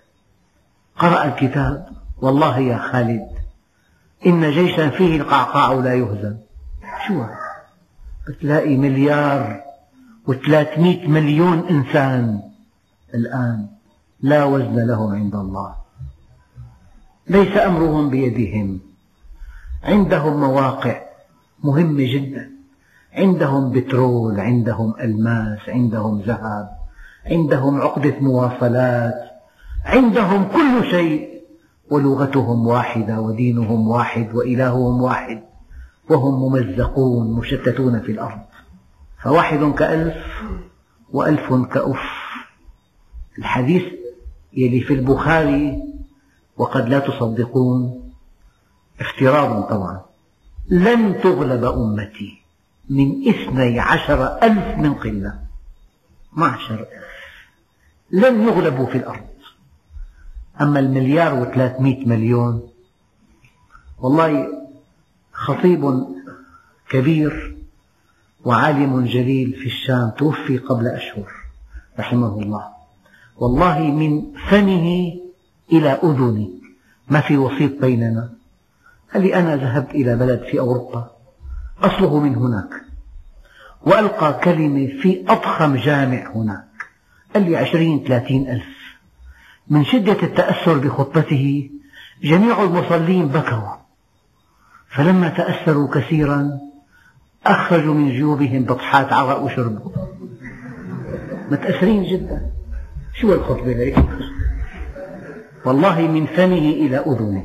قرأ 0.98 1.24
الكتاب. 1.24 1.88
والله 2.20 2.58
يا 2.58 2.78
خالد 2.78 3.33
إن 4.26 4.50
جيشا 4.50 4.90
فيه 4.90 5.16
القعقاع 5.16 5.72
لا 5.72 5.94
يهزم. 5.94 6.36
شو 7.08 7.24
بتلاقي 8.28 8.76
مليار 8.76 9.60
وثلاثمئة 10.26 11.08
مليون 11.08 11.58
إنسان 11.70 12.40
الآن 13.14 13.66
لا 14.20 14.44
وزن 14.44 14.86
لهم 14.86 15.14
عند 15.14 15.34
الله. 15.34 15.74
ليس 17.28 17.56
أمرهم 17.56 18.10
بيدهم. 18.10 18.80
عندهم 19.84 20.40
مواقع 20.40 21.00
مهمة 21.64 22.12
جدا. 22.14 22.50
عندهم 23.12 23.70
بترول 23.72 24.40
عندهم 24.40 24.94
ألماس 25.00 25.58
عندهم 25.68 26.20
ذهب 26.20 26.68
عندهم 27.26 27.80
عقدة 27.80 28.14
مواصلات 28.20 29.30
عندهم 29.84 30.44
كل 30.44 30.90
شيء. 30.90 31.33
ولغتهم 31.90 32.66
واحدة 32.66 33.20
ودينهم 33.20 33.88
واحد 33.88 34.34
وإلههم 34.34 35.02
واحد 35.02 35.42
وهم 36.10 36.34
ممزقون 36.34 37.32
مشتتون 37.32 38.00
في 38.00 38.12
الأرض. 38.12 38.40
فواحد 39.22 39.58
كألف 39.58 40.14
وألف 41.12 41.54
كأف. 41.54 42.00
الحديث 43.38 43.82
يلي 44.52 44.80
في 44.80 44.94
البخاري 44.94 45.82
وقد 46.56 46.88
لا 46.88 46.98
تصدقون 46.98 48.10
افتراض 49.00 49.62
طبعا. 49.62 50.00
لن 50.68 51.20
تغلب 51.20 51.64
أمتي 51.64 52.42
من 52.90 53.28
اثني 53.28 53.80
عشر 53.80 54.42
ألف 54.42 54.78
من 54.78 54.94
قلة. 54.94 55.38
معشر 56.32 56.80
ألف. 56.80 57.14
لن 58.10 58.48
يغلبوا 58.48 58.86
في 58.86 58.98
الأرض. 58.98 59.33
أما 60.60 60.78
المليار 60.78 61.34
وثلاثمئة 61.34 62.06
مليون 62.06 62.68
والله 63.98 64.48
خطيب 65.32 66.06
كبير 66.90 67.56
وعالم 68.44 69.04
جليل 69.04 69.52
في 69.52 69.66
الشام 69.66 70.10
توفي 70.10 70.58
قبل 70.58 70.86
أشهر 70.86 71.32
رحمه 71.98 72.42
الله. 72.42 72.68
والله 73.36 73.78
من 73.78 74.22
فمه 74.48 75.12
إلى 75.72 75.90
أذني 75.90 76.62
ما 77.08 77.20
في 77.20 77.36
وسيط 77.36 77.80
بيننا. 77.80 78.32
قال 79.14 79.22
لي 79.22 79.34
أنا 79.34 79.56
ذهبت 79.56 79.90
إلى 79.90 80.16
بلد 80.16 80.42
في 80.50 80.58
أوروبا 80.58 81.10
أصله 81.82 82.20
من 82.20 82.34
هناك. 82.34 82.70
وألقى 83.86 84.40
كلمة 84.44 84.86
في 84.86 85.24
أضخم 85.28 85.76
جامع 85.76 86.32
هناك. 86.34 86.68
قال 87.34 87.50
لي 87.50 87.56
عشرين 87.56 88.04
ثلاثين 88.04 88.50
ألف. 88.50 88.83
من 89.68 89.84
شدة 89.84 90.22
التأثر 90.22 90.78
بخطبته 90.78 91.70
جميع 92.22 92.62
المصلين 92.62 93.28
بكوا. 93.28 93.74
فلما 94.88 95.28
تأثروا 95.28 95.94
كثيرا 95.94 96.58
أخرجوا 97.46 97.94
من 97.94 98.10
جيوبهم 98.10 98.64
بطحات 98.64 99.12
عرق 99.12 99.42
وشربوا 99.42 99.90
متأثرين 101.50 102.02
جدا. 102.02 102.50
شو 103.20 103.32
الخطبة 103.32 103.76
هيك 103.76 103.96
والله 105.64 106.00
من 106.00 106.26
فمه 106.26 106.70
إلى 106.70 106.96
أذنه. 106.96 107.44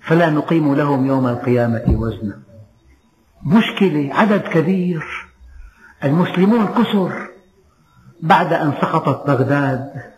فلا 0.00 0.30
نقيم 0.30 0.74
لهم 0.74 1.06
يوم 1.06 1.26
القيامة 1.26 1.84
وزنا. 1.88 2.38
مشكلة 3.42 4.14
عدد 4.14 4.40
كبير. 4.40 5.28
المسلمون 6.04 6.66
كثر 6.66 7.28
بعد 8.20 8.52
أن 8.52 8.72
سقطت 8.80 9.26
بغداد. 9.26 10.17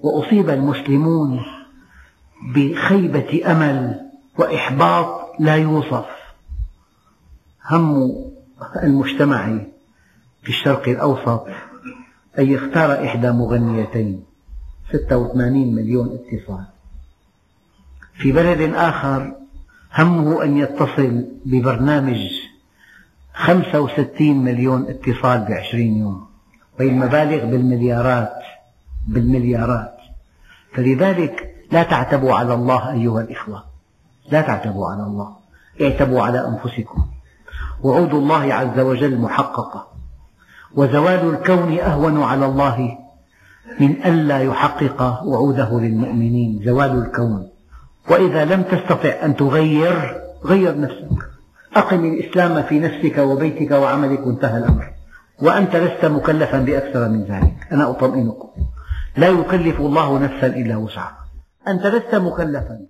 وأصيب 0.00 0.50
المسلمون 0.50 1.40
بخيبة 2.54 3.52
أمل 3.52 4.00
وإحباط 4.38 5.30
لا 5.38 5.56
يوصف. 5.56 6.06
هم 7.70 8.14
المجتمع 8.82 9.58
في 10.42 10.48
الشرق 10.48 10.88
الأوسط 10.88 11.46
أن 12.38 12.46
يختار 12.50 13.04
إحدى 13.04 13.30
مغنيتين 13.30 14.24
86 14.92 15.74
مليون 15.74 16.06
اتصال. 16.06 16.64
في 18.14 18.32
بلد 18.32 18.74
آخر 18.74 19.34
همه 19.94 20.44
أن 20.44 20.56
يتصل 20.56 21.24
ببرنامج 21.44 22.20
65 23.34 24.44
مليون 24.44 24.86
اتصال 24.88 25.44
بعشرين 25.48 25.96
يوم. 25.96 26.26
وهي 26.78 26.88
المبالغ 26.88 27.44
بالمليارات 27.44 28.37
بالمليارات. 29.08 29.96
فلذلك 30.74 31.54
لا 31.72 31.82
تعتبوا 31.82 32.34
على 32.34 32.54
الله 32.54 32.92
أيها 32.92 33.20
الإخوة. 33.20 33.64
لا 34.30 34.40
تعتبوا 34.40 34.86
على 34.90 35.02
الله. 35.02 35.36
اعتبوا 35.82 36.22
على 36.22 36.48
أنفسكم. 36.48 37.06
وعود 37.82 38.14
الله 38.14 38.54
عز 38.54 38.78
وجل 38.78 39.18
محققة. 39.18 39.86
وزوال 40.74 41.34
الكون 41.34 41.78
أهون 41.78 42.22
على 42.22 42.46
الله 42.46 42.98
من 43.80 43.90
ألا 44.04 44.38
يحقق 44.38 45.22
وعوده 45.24 45.80
للمؤمنين. 45.80 46.62
زوال 46.64 46.98
الكون. 46.98 47.48
وإذا 48.10 48.44
لم 48.44 48.62
تستطع 48.62 49.08
أن 49.24 49.36
تغير 49.36 50.20
غير 50.44 50.80
نفسك. 50.80 51.28
أقم 51.76 52.04
الإسلام 52.04 52.62
في 52.62 52.80
نفسك 52.80 53.18
وبيتك 53.18 53.70
وعملك 53.70 54.26
وانتهى 54.26 54.58
الأمر. 54.58 54.90
وأنت 55.42 55.76
لست 55.76 56.04
مكلفا 56.04 56.58
بأكثر 56.58 57.08
من 57.08 57.24
ذلك. 57.24 57.56
أنا 57.72 57.90
أطمئنكم. 57.90 58.48
لا 59.18 59.28
يكلف 59.28 59.80
الله 59.80 60.18
نفسا 60.18 60.46
إلا 60.46 60.76
وسعها. 60.76 61.28
أنت 61.68 61.86
لست 61.86 62.14
مكلفا 62.14 62.86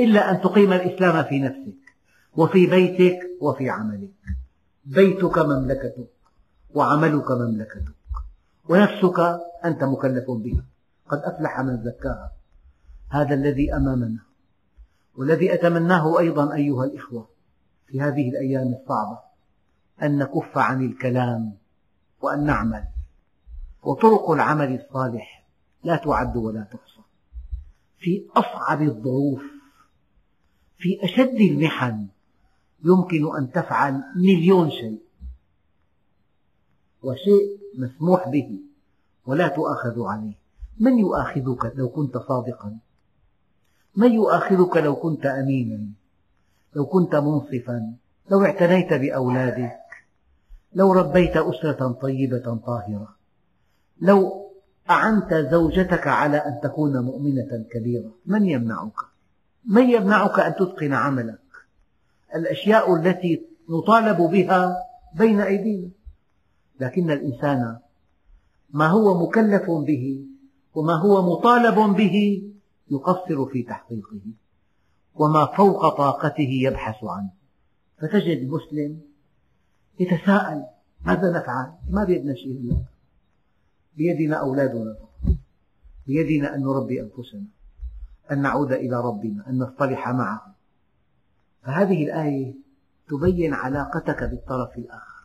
إلا 0.00 0.30
أن 0.30 0.40
تقيم 0.40 0.72
الإسلام 0.72 1.24
في 1.24 1.38
نفسك 1.38 1.80
وفي 2.36 2.66
بيتك 2.66 3.18
وفي 3.40 3.70
عملك. 3.70 4.10
بيتك 4.84 5.38
مملكتك 5.38 6.10
وعملك 6.74 7.30
مملكتك 7.30 7.94
ونفسك 8.68 9.40
أنت 9.64 9.84
مكلف 9.84 10.30
بها. 10.30 10.64
قد 11.08 11.18
أفلح 11.18 11.60
من 11.60 11.84
زكاها. 11.84 12.32
هذا 13.08 13.34
الذي 13.34 13.76
أمامنا 13.76 14.18
والذي 15.16 15.54
أتمناه 15.54 16.18
أيضا 16.18 16.54
أيها 16.54 16.84
الإخوة 16.84 17.28
في 17.86 18.00
هذه 18.00 18.28
الأيام 18.28 18.74
الصعبة 18.82 19.18
أن 20.02 20.18
نكف 20.18 20.58
عن 20.58 20.84
الكلام 20.86 21.52
وأن 22.22 22.44
نعمل. 22.44 22.84
وطرق 23.82 24.30
العمل 24.30 24.80
الصالح 24.80 25.46
لا 25.84 25.96
تعد 25.96 26.36
ولا 26.36 26.62
تحصى. 26.62 27.00
في 27.98 28.26
أصعب 28.36 28.82
الظروف 28.82 29.42
في 30.78 31.04
أشد 31.04 31.40
المحن 31.40 32.06
يمكن 32.84 33.36
أن 33.36 33.52
تفعل 33.52 34.02
مليون 34.16 34.70
شيء. 34.70 35.02
وشيء 37.02 37.58
مسموح 37.78 38.28
به 38.28 38.60
ولا 39.26 39.48
تؤاخذ 39.48 40.02
عليه. 40.02 40.34
من 40.80 40.98
يؤاخذك 40.98 41.72
لو 41.76 41.88
كنت 41.88 42.16
صادقا؟ 42.16 42.78
من 43.96 44.12
يؤاخذك 44.12 44.76
لو 44.76 44.96
كنت 44.96 45.26
أمينا؟ 45.26 45.86
لو 46.74 46.86
كنت 46.86 47.14
منصفا؟ 47.14 47.94
لو 48.30 48.44
اعتنيت 48.44 48.92
بأولادك؟ 48.92 49.80
لو 50.72 50.92
ربيت 50.92 51.36
أسرة 51.36 51.92
طيبة 51.92 52.60
طاهرة؟ 52.66 53.19
لو 54.00 54.50
أعنت 54.90 55.34
زوجتك 55.34 56.06
على 56.06 56.36
أن 56.36 56.60
تكون 56.62 56.98
مؤمنة 56.98 57.64
كبيرة 57.72 58.10
من 58.26 58.46
يمنعك؟ 58.46 58.96
من 59.64 59.90
يمنعك 59.90 60.40
أن 60.40 60.54
تتقن 60.54 60.92
عملك؟ 60.92 61.40
الأشياء 62.34 62.96
التي 62.96 63.46
نطالب 63.68 64.16
بها 64.16 64.76
بين 65.14 65.40
أيدينا. 65.40 65.88
لكن 66.80 67.10
الإنسان 67.10 67.78
ما 68.70 68.86
هو 68.86 69.26
مكلف 69.26 69.70
به 69.70 70.26
وما 70.74 70.94
هو 70.94 71.32
مطالب 71.32 71.96
به 71.96 72.42
يقصر 72.90 73.46
في 73.46 73.62
تحقيقه 73.62 74.20
وما 75.14 75.46
فوق 75.46 75.96
طاقته 75.96 76.48
يبحث 76.62 77.04
عنه. 77.04 77.30
فتجد 77.98 78.38
المسلم 78.38 79.00
يتساءل 80.00 80.64
ماذا 81.06 81.30
نفعل؟ 81.30 81.72
ما 81.90 82.04
بيدنا 82.04 82.34
شيء 82.34 82.60
هلا 82.60 82.76
بيدنا 84.00 84.36
أولادنا. 84.36 84.96
بيدنا 86.06 86.54
أن 86.54 86.60
نربي 86.60 87.00
أنفسنا. 87.00 87.44
أن 88.32 88.42
نعود 88.42 88.72
إلى 88.72 88.96
ربنا. 88.96 89.48
أن 89.48 89.58
نصطلح 89.58 90.08
معه. 90.08 90.54
فهذه 91.62 92.04
الآية 92.04 92.54
تبين 93.08 93.54
علاقتك 93.54 94.24
بالطرف 94.24 94.78
الآخر. 94.78 95.24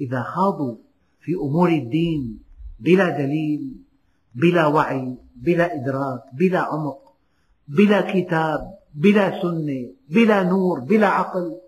إذا 0.00 0.22
خاضوا 0.22 0.76
في 1.20 1.34
أمور 1.34 1.68
الدين 1.68 2.40
بلا 2.80 3.18
دليل 3.18 3.76
بلا 4.34 4.66
وعي 4.66 5.16
بلا 5.36 5.74
إدراك 5.74 6.22
بلا 6.32 6.60
عمق 6.60 7.14
بلا 7.68 8.12
كتاب 8.12 8.78
بلا 8.94 9.42
سنة 9.42 9.92
بلا 10.08 10.42
نور 10.42 10.80
بلا 10.80 11.06
عقل 11.06 11.60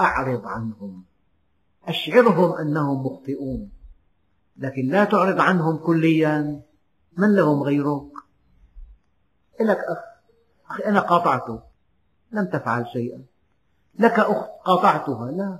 أعرض 0.00 0.46
عنهم. 0.46 1.04
أشعرهم 1.84 2.52
أنهم 2.52 3.06
مخطئون. 3.06 3.75
لكن 4.58 4.88
لا 4.88 5.04
تعرض 5.04 5.40
عنهم 5.40 5.76
كليا. 5.76 6.60
من 7.16 7.34
لهم 7.34 7.62
غيرك؟ 7.62 8.12
لك 9.60 9.78
أخ. 9.78 9.98
أخي 10.70 10.84
أنا 10.84 11.00
قاطعته. 11.00 11.60
لم 12.32 12.44
تفعل 12.44 12.86
شيئا. 12.92 13.22
لك 13.98 14.18
أخت 14.18 14.50
قاطعتها؟ 14.64 15.30
لا. 15.30 15.58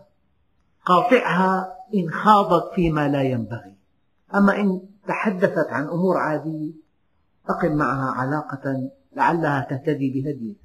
قاطعها 0.84 1.76
إن 1.94 2.10
خاضت 2.10 2.74
فيما 2.74 3.08
لا 3.08 3.22
ينبغي. 3.22 3.74
أما 4.34 4.56
إن 4.56 4.80
تحدثت 5.08 5.66
عن 5.68 5.84
أمور 5.84 6.16
عادية 6.16 6.72
أقم 7.48 7.76
معها 7.76 8.10
علاقة 8.10 8.90
لعلها 9.16 9.66
تهتدي 9.70 10.10
بهديك. 10.10 10.60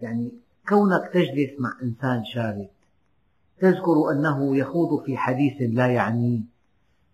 يعني 0.00 0.32
كونك 0.68 1.10
تجلس 1.12 1.60
مع 1.60 1.72
إنسان 1.82 2.24
شارد 2.24 2.68
تذكر 3.60 4.12
أنه 4.12 4.56
يخوض 4.56 5.02
في 5.04 5.16
حديث 5.16 5.56
لا 5.60 5.86
يعنيه 5.86 6.40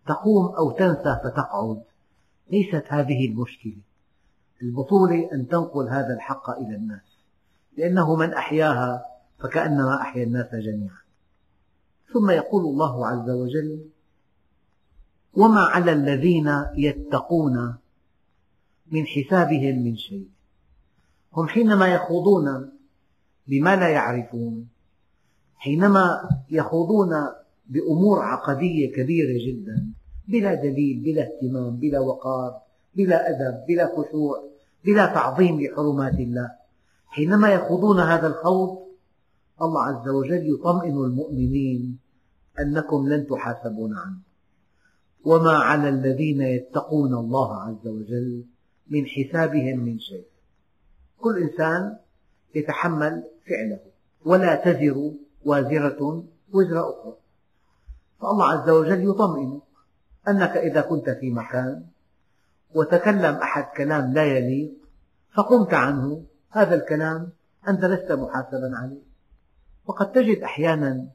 تقوم 0.07 0.55
أو 0.55 0.71
تنسى 0.71 1.21
فتقعد. 1.25 1.83
ليست 2.51 2.85
هذه 2.89 3.29
المشكلة. 3.29 3.81
البطولة 4.63 5.33
أن 5.33 5.49
تنقل 5.49 5.89
هذا 5.89 6.15
الحق 6.15 6.51
إلى 6.51 6.77
الناس. 6.77 7.19
لأنه 7.77 8.17
من 8.17 8.33
أحياها 8.33 9.05
فكأنما 9.39 10.01
أحيا 10.01 10.25
الناس 10.25 10.55
جميعا. 10.55 10.99
ثم 12.13 12.31
يقول 12.31 12.65
الله 12.65 13.07
عز 13.07 13.31
وجل 13.31 13.89
وما 15.35 15.61
على 15.61 15.93
الذين 15.93 16.65
يتقون 16.77 17.75
من 18.93 19.07
حسابهم 19.07 19.85
من 19.85 19.97
شيء. 19.97 20.29
هم 21.37 21.49
حينما 21.49 21.95
يخوضون 21.95 22.73
بما 23.47 23.77
لا 23.77 23.89
يعرفون 23.89 24.69
حينما 25.57 26.29
يخوضون 26.51 27.11
بأمور 27.67 28.23
عقدية 28.23 28.93
كبيرة 28.93 29.47
جدا 29.47 29.93
بلا 30.29 30.55
دليل 30.55 31.01
بلا 31.05 31.23
اهتمام 31.23 31.77
بلا 31.77 32.01
وقار 32.01 32.61
بلا 32.97 33.31
أدب 33.31 33.67
بلا 33.69 33.87
خشوع 33.97 34.45
بلا 34.85 35.07
تعظيم 35.07 35.61
لحرمات 35.61 36.15
الله. 36.15 36.51
حينما 37.07 37.53
يخوضون 37.53 38.01
هذا 38.01 38.27
الخوض 38.27 38.79
الله 39.63 39.83
عز 39.83 40.09
وجل 40.09 40.55
يطمئن 40.55 40.97
المؤمنين 41.05 41.99
أنكم 42.61 43.09
لن 43.09 43.27
تحاسبون 43.27 43.97
عنه. 43.97 44.19
وما 45.25 45.57
على 45.59 45.89
الذين 45.89 46.41
يتقون 46.41 47.15
الله 47.15 47.63
عز 47.63 47.87
وجل 47.87 48.45
من 48.91 49.07
حسابهم 49.07 49.79
من 49.79 49.99
شيء. 49.99 50.27
كل 51.19 51.43
إنسان 51.43 51.97
يتحمل 52.55 53.25
فعله 53.49 53.81
ولا 54.25 54.55
تزر 54.55 55.13
وازرة 55.45 56.25
وزر 56.53 56.81
أخرى. 56.81 57.17
فالله 58.21 58.45
عز 58.45 58.71
وجل 58.71 59.11
يطمئنك 59.11 59.66
أنك 60.29 60.57
إذا 60.57 60.81
كنت 60.81 61.11
في 61.11 61.31
مكان 61.31 61.87
وتكلم 62.75 63.35
أحد 63.35 63.65
كلام 63.77 64.13
لا 64.13 64.25
يليق 64.25 64.73
فقمت 65.35 65.75
عنه. 65.75 66.25
هذا 66.51 66.75
الكلام 66.75 67.31
أنت 67.69 67.85
لست 67.85 68.13
محاسبا 68.13 68.77
عليه. 68.77 69.03
وقد 69.87 70.13
تجد 70.13 70.43
أحيانا 70.43 71.07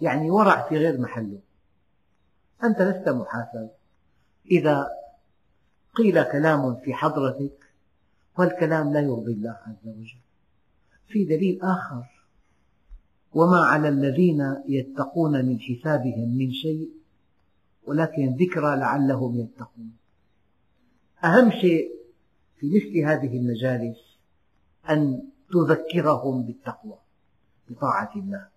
يعني 0.00 0.30
ورع 0.30 0.68
في 0.68 0.76
غير 0.76 1.00
محله. 1.00 1.38
أنت 2.64 2.82
لست 2.82 3.08
محاسب. 3.08 3.70
إذا 4.50 4.86
قيل 5.94 6.22
كلام 6.22 6.76
في 6.76 6.94
حضرتك 6.94 7.58
والكلام 8.38 8.92
لا 8.92 9.00
يرضي 9.00 9.32
الله 9.32 9.56
عز 9.66 9.86
وجل. 9.86 10.20
في 11.06 11.24
دليل 11.24 11.62
آخر. 11.62 12.04
وما 13.32 13.58
على 13.58 13.88
الذين 13.88 14.62
يتقون 14.68 15.44
من 15.44 15.60
حسابهم 15.60 16.36
من 16.38 16.52
شيء 16.52 17.03
ولكن 17.86 18.36
ذكرى 18.36 18.76
لعلهم 18.76 19.40
يتقون. 19.40 19.96
أهم 21.24 21.50
شيء 21.50 21.90
في 22.56 22.66
مثل 22.66 22.98
هذه 22.98 23.36
المجالس 23.36 23.98
أن 24.90 25.22
تذكرهم 25.52 26.42
بالتقوى 26.42 26.98
بطاعة 27.68 28.12
الله 28.16 28.48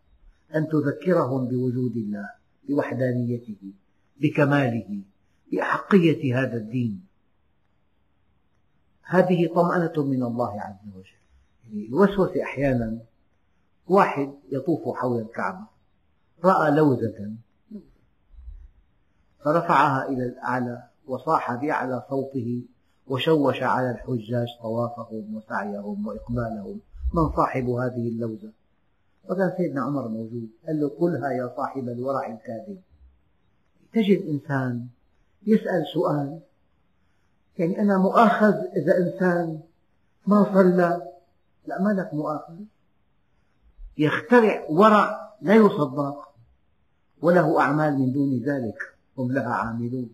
أن 0.56 0.68
تذكرهم 0.68 1.48
بوجود 1.48 1.96
الله 1.96 2.30
بوحدانيته 2.70 3.74
بكماله 4.18 5.02
بأحقية 5.52 6.42
هذا 6.42 6.58
الدين. 6.58 7.06
هذه 9.04 9.48
طمأنة 9.56 10.04
من 10.04 10.24
الله 10.24 10.62
عز 10.62 10.96
وجل. 10.96 11.88
الوسوسة 11.88 12.44
أحيانا 12.44 13.00
واحد 13.88 14.34
يطوف 14.52 14.98
حول 14.98 15.22
الكعبة 15.22 15.68
رأى 16.44 16.72
لوزة 16.72 17.34
فرفعها 19.44 20.10
إلى 20.10 20.26
الأعلى 20.26 20.84
وصاح 21.08 21.54
بأعلى 21.56 22.04
صوته 22.10 22.64
وشوش 23.08 23.64
على 23.64 23.92
الحجاج 23.92 24.48
طوافهم 24.62 25.36
وسعيهم 25.36 26.08
وإقبالهم. 26.08 26.80
من 27.14 27.30
صاحب 27.36 27.70
هذه 27.70 28.08
اللوزة؟ 28.10 28.52
وكان 29.30 29.54
سيدنا 29.58 29.82
عمر 29.82 30.08
موجود. 30.08 30.50
قال 30.68 30.80
له 30.80 30.90
قلها 31.00 31.32
يا 31.32 31.54
صاحب 31.58 31.90
الورع 31.90 32.28
الكاذب. 32.28 32.82
تجد 33.94 34.28
إنسان 34.28 34.88
يسأل 35.48 35.86
سؤال 35.94 36.40
يعني 37.60 37.82
أنا 37.82 37.98
مؤاخذ 37.98 38.54
إذا 38.54 38.98
إنسان 38.98 39.60
ما 40.28 40.54
صلى؟ 40.54 41.02
لا 41.68 41.82
ما 41.82 41.90
لك 41.90 42.14
مؤاخذ 42.14 42.56
يخترع 43.98 44.66
ورع 44.70 45.34
لا 45.42 45.56
يصدق 45.56 46.28
وله 47.22 47.62
أعمال 47.62 48.00
من 48.00 48.14
دون 48.14 48.44
ذلك. 48.44 48.97
هم 49.18 49.32
لها 49.32 49.54
عاملون. 49.54 50.10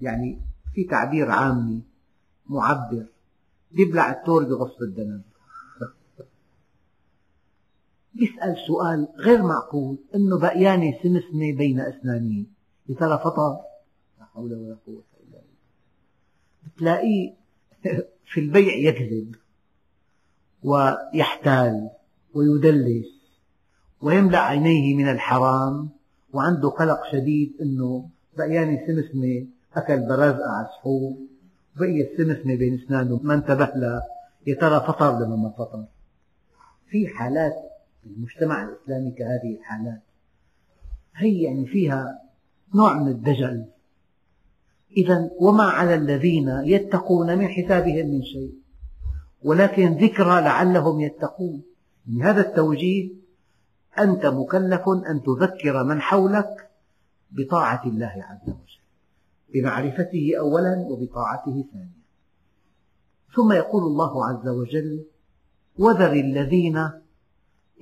يعني 0.00 0.40
في 0.74 0.84
تعبير 0.84 1.30
عامي 1.30 1.82
معبر. 2.46 3.06
يبلع 3.72 4.10
التور 4.10 4.44
بغصب 4.44 4.82
الذنب 4.82 5.22
يسأل 8.16 8.56
سؤال 8.66 9.08
غير 9.16 9.42
معقول 9.42 9.98
أنه 10.14 10.38
بقيانة 10.38 10.98
سمسمة 11.02 11.52
بين 11.56 11.80
أسنانه 11.80 12.44
يا 12.88 12.94
ترى 12.94 13.18
فطر 13.18 13.58
لا 14.18 14.24
حول 14.24 14.52
ولا 14.54 14.76
قوة 14.86 15.02
إلا 15.20 15.38
بالله. 15.38 15.42
تلاقيه 16.78 17.34
في 18.32 18.40
البيع 18.40 18.74
يكذب 18.74 19.36
ويحتال 20.62 21.90
ويدلس 22.34 23.06
ويملأ 24.00 24.38
عينيه 24.38 24.94
من 24.94 25.08
الحرام. 25.08 25.88
وعنده 26.36 26.68
قلق 26.68 27.00
شديد 27.12 27.52
أنه 27.62 28.08
بقيانة 28.38 28.86
سمسمة 28.86 29.46
أكل 29.76 30.00
برازقة 30.08 30.50
على 30.50 30.66
السحور 30.66 31.16
بقي 31.76 32.00
السمسمة 32.02 32.54
بين 32.54 32.74
أسنانه. 32.84 33.20
ما 33.22 33.34
انتبه 33.34 33.72
لها 33.76 34.02
يا 34.46 34.54
ترى 34.54 34.80
فطر 34.80 35.14
ولا 35.14 35.36
ما 35.36 35.50
فطر؟ 35.50 35.84
في 36.88 37.08
حالات 37.08 37.54
المجتمع 38.06 38.62
الإسلامي 38.64 39.10
كهذه 39.10 39.56
الحالات. 39.58 40.02
هي 41.16 41.42
يعني 41.42 41.66
فيها 41.66 42.22
نوع 42.74 43.02
من 43.02 43.08
الدجل. 43.08 43.64
إذا 44.96 45.30
وما 45.40 45.64
على 45.64 45.94
الذين 45.94 46.48
يتقون 46.64 47.38
من 47.38 47.48
حسابهم 47.48 48.06
من 48.06 48.22
شيء. 48.22 48.54
ولكن 49.42 49.92
ذكرى 49.92 50.40
لعلهم 50.40 51.00
يتقون. 51.00 51.62
يعني 52.08 52.22
هذا 52.30 52.40
التوجيه 52.40 53.10
أنت 53.98 54.26
مكلف 54.26 54.88
أن 54.88 55.22
تذكر 55.22 55.84
من 55.84 56.00
حولك 56.00 56.70
بطاعة 57.30 57.82
الله 57.86 58.24
عز 58.28 58.48
وجل 58.48 58.80
بمعرفته 59.54 60.32
أولا 60.38 60.86
وبطاعته 60.88 61.64
ثانيا. 61.72 62.06
ثم 63.34 63.52
يقول 63.52 63.82
الله 63.82 64.26
عز 64.26 64.48
وجل 64.48 65.04
وذر 65.78 66.12
الذين 66.12 66.90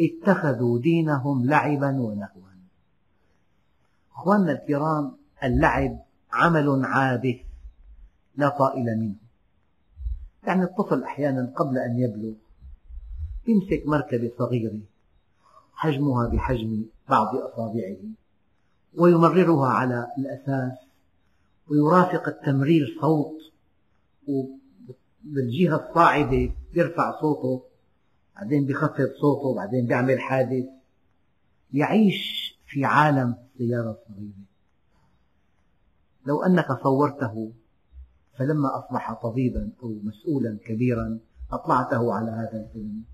اتخذوا 0.01 0.79
دينهم 0.79 1.47
لعبا 1.47 2.01
ولهوا. 2.01 2.45
أخواننا 4.13 4.53
الكرام 4.53 5.17
اللعب 5.45 5.99
عمل 6.33 6.85
عابث 6.85 7.37
لا 8.37 8.49
طائل 8.49 8.99
منه. 8.99 9.25
يعني 10.47 10.63
الطفل 10.63 11.03
أحيانا 11.03 11.53
قبل 11.57 11.79
أن 11.79 11.99
يبلغ 11.99 12.35
يمسك 13.49 13.87
مركبة 13.87 14.31
صغيرة 14.39 14.81
حجمها 15.75 16.29
بحجم 16.29 16.85
بعض 17.09 17.37
أصابعه 17.37 17.97
ويمررها 18.95 19.69
على 19.69 20.07
الأساس 20.19 20.79
ويرافق 21.71 22.29
التمرير 22.29 22.99
صوت 23.01 23.39
وبالجهة 24.29 25.89
الصاعدة 25.89 26.51
يرفع 26.75 27.21
صوته 27.21 27.63
بعدين 28.37 28.67
بيخفض 28.67 29.09
صوته 29.21 29.55
بعدين 29.55 29.87
بيعمل 29.87 30.21
حادث. 30.21 30.65
يعيش 31.73 32.55
في 32.67 32.85
عالم 32.85 33.37
السيارة 33.55 33.91
الصغيرة 33.91 34.45
لو 36.27 36.43
أنك 36.43 36.83
صورته 36.83 37.53
فلما 38.39 38.79
أصبح 38.79 39.13
طبيبا 39.23 39.71
أو 39.83 39.97
مسؤولا 40.03 40.59
كبيرا 40.67 41.19
أطلعته 41.53 42.15
على 42.15 42.31
هذا 42.31 42.65
الفيلم. 42.67 43.05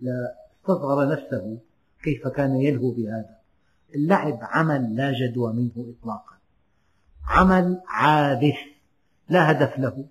لاستصغر 0.00 1.08
نفسه 1.08 1.58
كيف 2.06 2.28
كان 2.28 2.56
يلهو 2.56 2.90
بهذا؟ 2.90 3.36
اللعب 3.94 4.38
عمل 4.42 4.96
لا 4.96 5.12
جدوى 5.12 5.52
منه 5.52 5.94
إطلاقا. 5.94 6.36
عمل 7.24 7.80
عابث 7.88 8.58
لا 9.28 9.50
هدف 9.50 9.78
له 9.78 10.04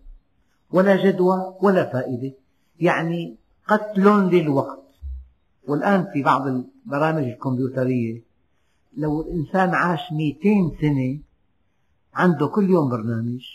ولا 0.71 1.05
جدوى 1.05 1.55
ولا 1.61 1.85
فائدة. 1.93 2.33
يعني 2.79 3.35
قتل 3.67 4.03
للوقت. 4.03 4.83
والآن 5.67 6.07
في 6.13 6.23
بعض 6.23 6.47
البرامج 6.47 7.23
الكمبيوترية 7.23 8.21
لو 8.97 9.21
الإنسان 9.21 9.69
عاش 9.69 10.11
200 10.11 10.77
سنة 10.81 11.19
عنده 12.13 12.47
كل 12.47 12.69
يوم 12.69 12.89
برنامج 12.89 13.45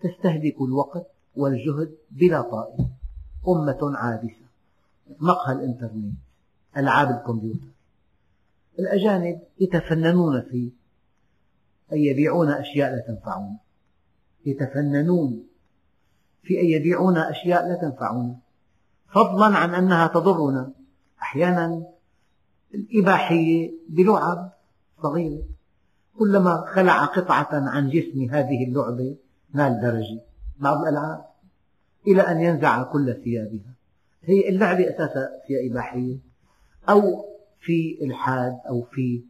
تستهلك 0.00 0.56
الوقت 0.60 1.06
والجهد 1.36 1.94
بلا 2.10 2.42
طائل. 2.42 2.86
أمة 3.48 3.96
عابسة 3.96 4.46
مقهى 5.20 5.54
الإنترنت. 5.54 6.29
ألعاب 6.76 7.10
الكمبيوتر. 7.10 7.68
الأجانب 8.78 9.40
يتفننون 9.60 10.40
في 10.40 10.70
أن 11.92 11.98
يبيعون 11.98 12.50
أشياء 12.50 12.90
لا 12.90 13.00
تنفعنا 13.06 13.56
يتفننون 14.46 15.46
في 16.42 16.60
أن 16.60 16.64
يبيعون 16.64 17.16
أشياء 17.16 17.68
لا 17.68 17.74
تنفعنا 17.74 18.36
فضلا 19.08 19.56
عن 19.56 19.74
أنها 19.74 20.06
تضرنا. 20.06 20.72
أحيانا 21.22 21.86
الإباحية 22.74 23.72
بلعب 23.88 24.52
صغيرة. 25.02 25.42
كلما 26.18 26.64
خلع 26.66 27.04
قطعة 27.04 27.48
عن 27.52 27.90
جسم 27.90 28.30
هذه 28.30 28.64
اللعبة 28.64 29.16
نال 29.54 29.80
درجة 29.82 30.20
بعض 30.58 30.82
الألعاب 30.82 31.24
إلى 32.06 32.22
أن 32.22 32.40
ينزع 32.40 32.82
كل 32.82 33.14
ثيابها. 33.24 33.74
هي 34.22 34.48
اللعبة 34.48 34.90
أساسا 34.90 35.28
فيها 35.46 35.72
إباحية. 35.72 36.29
أو 36.88 37.24
في 37.60 37.98
إلحاد 38.02 38.60
أو 38.68 38.82
في 38.82 39.22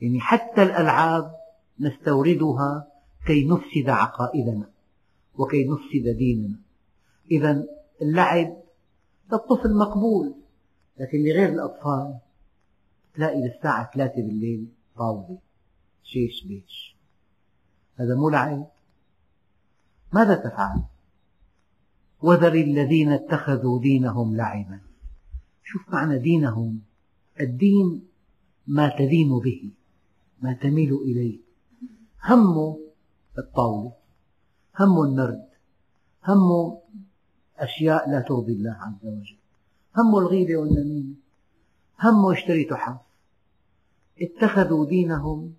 يعني 0.00 0.20
حتى 0.20 0.62
الألعاب 0.62 1.36
نستوردها 1.80 2.88
كي 3.26 3.48
نفسد 3.48 3.88
عقائدنا 3.88 4.70
وكي 5.34 5.64
نفسد 5.64 6.16
ديننا. 6.16 6.58
إذا 7.30 7.66
اللعب 8.02 8.56
للطفل 9.32 9.74
مقبول 9.74 10.34
لكن 10.98 11.18
لغير 11.18 11.48
الأطفال 11.48 12.18
تلاقي 13.14 13.40
للساعة 13.40 13.90
ثلاثة 13.94 14.22
بالليل 14.22 14.68
طاولة 14.96 15.38
شيش 16.02 16.44
بيش. 16.44 16.96
هذا 17.96 18.14
مو 18.14 18.28
لعب. 18.28 18.66
ماذا 20.12 20.34
تفعل؟ 20.34 20.82
وذر 22.22 22.54
الذين 22.54 23.12
اتخذوا 23.12 23.80
دينهم 23.80 24.36
لعبا. 24.36 24.80
شوف 25.68 25.88
معنى 25.88 26.18
دينهم. 26.18 26.80
الدين 27.40 28.08
ما 28.66 28.88
تدين 28.98 29.38
به 29.38 29.70
ما 30.42 30.52
تميل 30.52 30.92
إليه. 30.94 31.38
همه 32.22 32.78
الطاولة 33.38 33.92
همه 34.80 35.04
النرد 35.04 35.48
همه 36.24 36.78
أشياء 37.58 38.10
لا 38.10 38.20
ترضي 38.20 38.52
الله 38.52 38.76
عز 38.80 39.04
وجل. 39.04 39.36
همه 39.96 40.18
الغيبة 40.18 40.56
والنميمة. 40.56 41.14
همه 42.00 42.32
يشتري 42.32 42.64
تحف. 42.64 43.00
اتخذوا 44.20 44.86
دينهم 44.86 45.54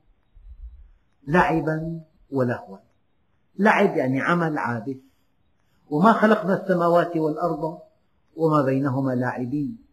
لعبا 1.27 2.01
ولهوا. 2.31 2.77
لعب 3.59 3.97
يعني 3.97 4.21
عمل 4.21 4.57
عابث. 4.57 4.97
وما 5.89 6.13
خلقنا 6.13 6.63
السماوات 6.63 7.17
والأرض 7.17 7.79
وما 8.35 8.61
بينهما 8.61 9.11
لاعبين. 9.11 9.86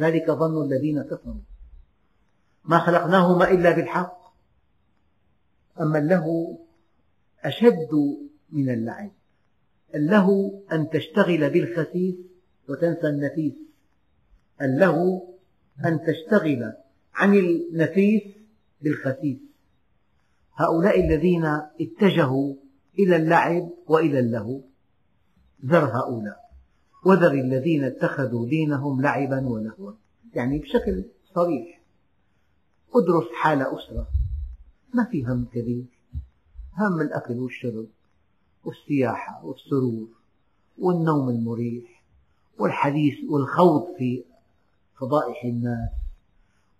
ذلك 0.00 0.30
ظن 0.30 0.64
الذين 0.64 1.02
كفروا. 1.02 1.34
ما 2.64 2.78
خلقناهما 2.78 3.50
إلا 3.50 3.70
بالحق. 3.70 4.20
أما 5.80 5.98
اللهو 5.98 6.58
أشد 7.44 8.18
من 8.52 8.70
اللعب 8.70 9.10
اللهو 9.94 10.62
أن 10.72 10.90
تشتغل 10.90 11.50
بالخسيس 11.50 12.14
وتنسى 12.68 13.06
النفيس. 13.06 13.52
اللهو 14.62 15.22
أن 15.84 16.00
تشتغل 16.06 16.72
عن 17.14 17.34
النفيس 17.34 18.22
بالخسيس. 18.80 19.38
هؤلاء 20.54 21.00
الذين 21.00 21.44
اتجهوا 21.80 22.54
إلى 22.98 23.16
اللعب 23.16 23.70
وإلى 23.86 24.18
اللهو. 24.18 24.60
ذر 25.66 25.84
هؤلاء. 25.84 26.49
وذر 27.04 27.32
الذين 27.32 27.84
اتخذوا 27.84 28.46
دينهم 28.46 29.00
لعبا 29.00 29.48
ولهوا 29.48 29.92
يعني 30.34 30.58
بشكل 30.58 31.04
صريح. 31.34 31.80
ادرس 32.94 33.24
حال 33.42 33.62
أسرة. 33.62 34.06
ما 34.94 35.04
في 35.04 35.24
هم 35.24 35.44
كبير 35.44 35.84
هم 36.78 37.00
الأكل 37.00 37.38
والشرب. 37.38 37.86
والسياحة 38.64 39.44
والسرور. 39.44 40.08
والنوم 40.78 41.28
المريح. 41.28 42.02
والحديث 42.58 43.14
والخوض 43.30 43.96
في 43.98 44.24
فضائح 44.98 45.44
الناس. 45.44 45.90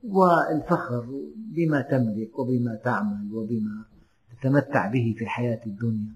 والفخر 0.04 1.06
بما 1.36 1.80
تملك 1.80 2.38
وبما 2.38 2.74
تعمل 2.74 3.34
وبما 3.34 3.84
تتمتع 4.32 4.86
به 4.86 5.14
في 5.18 5.24
الحياة 5.24 5.60
الدنيا. 5.66 6.14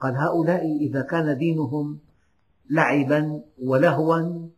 قال 0.00 0.16
هؤلاء 0.16 0.76
إذا 0.76 1.02
كان 1.02 1.38
دينهم 1.38 1.98
لعبا 2.70 3.42
ولهوا 3.62 4.48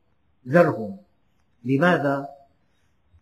ذرهم. 0.49 0.97
لماذا؟ 1.65 2.29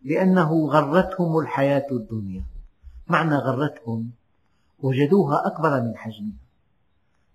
لأنه 0.03 0.67
غرتهم 0.67 1.39
الحياة 1.39 1.87
الدنيا. 1.91 2.43
معنى 3.07 3.35
غرتهم 3.35 4.11
وجدوها 4.79 5.47
أكبر 5.47 5.81
من 5.81 5.97
حجمها. 5.97 6.37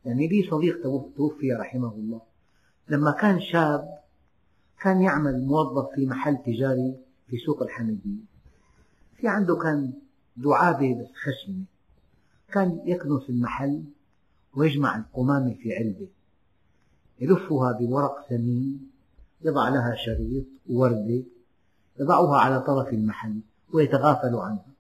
يعني 0.05 0.29
لي 0.29 0.49
صديق 0.51 0.83
توفي 1.17 1.53
رحمه 1.53 1.93
الله. 1.93 2.21
لما 2.89 3.11
كان 3.11 3.41
شاب 3.41 3.99
كان 4.81 5.03
يعمل 5.03 5.47
موظف 5.47 5.95
في 5.95 6.07
محل 6.07 6.37
تجاري 6.37 6.97
في 7.27 7.39
سوق 7.39 7.63
الحميدية. 7.63 8.25
في 9.17 9.29
عنده 9.29 9.57
كان 9.57 9.93
دعابة 10.37 10.95
بس 10.95 11.09
خشنة 11.15 11.65
كان 12.53 12.81
يكنس 12.85 13.31
المحل 13.31 13.85
ويجمع 14.55 14.97
القمامة 14.97 15.55
في 15.55 15.77
علبة. 15.77 16.09
يلفها 17.23 17.73
بورق 17.73 18.27
ثمين 18.29 18.91
يضع 19.43 19.69
لها 19.69 19.95
شريط 19.95 20.45
ووردة 20.71 21.23
يضعها 22.01 22.37
على 22.37 22.61
طرف 22.61 22.89
المحل 22.89 23.41
ويتغافل 23.73 24.35
عنها. 24.35 24.73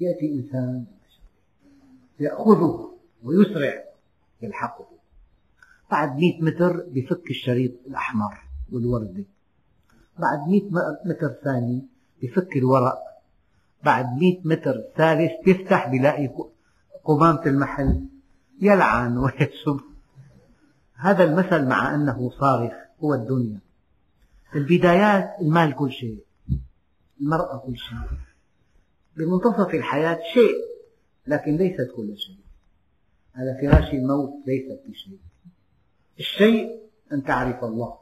يأتي 0.00 0.34
إنسان 0.34 0.84
يأخذه 2.20 2.92
ويسرع 3.24 3.84
يلحقه. 4.42 4.86
بعد 5.90 6.16
مئة 6.16 6.42
متر 6.42 6.86
بفك 6.88 7.30
الشريط 7.30 7.72
الأحمر 7.86 8.38
والوردة 8.72 9.24
بعد 10.18 10.48
مئة 10.48 10.70
متر 11.04 11.34
ثاني 11.44 11.82
بفك 12.22 12.56
الورق. 12.56 12.98
بعد 13.84 14.06
مئة 14.18 14.40
متر 14.44 14.84
ثالث 14.96 15.48
يفتح 15.48 15.88
بلاقي 15.88 16.30
قمامة 17.04 17.46
المحل 17.46 18.06
يلعن 18.60 19.18
ويسب 19.18 19.91
هذا 21.02 21.24
المثل 21.24 21.64
مع 21.68 21.94
أنه 21.94 22.30
صارخ 22.30 22.72
هو 23.00 23.14
الدنيا. 23.14 23.60
البدايات 24.54 25.36
المال 25.40 25.74
كل 25.74 25.92
شيء. 25.92 26.24
المرأة 27.20 27.58
كل 27.58 27.76
شيء. 27.76 28.18
بمنتصف 29.16 29.74
الحياة 29.74 30.18
شيء 30.34 30.56
لكن 31.26 31.56
ليست 31.56 31.90
كل 31.96 32.18
شيء. 32.18 32.40
على 33.34 33.58
فراش 33.60 33.94
الموت 33.94 34.30
ليست 34.46 34.82
بشيء. 34.88 35.18
الشيء 36.18 36.80
أن 37.12 37.24
تعرف 37.24 37.64
الله. 37.64 37.98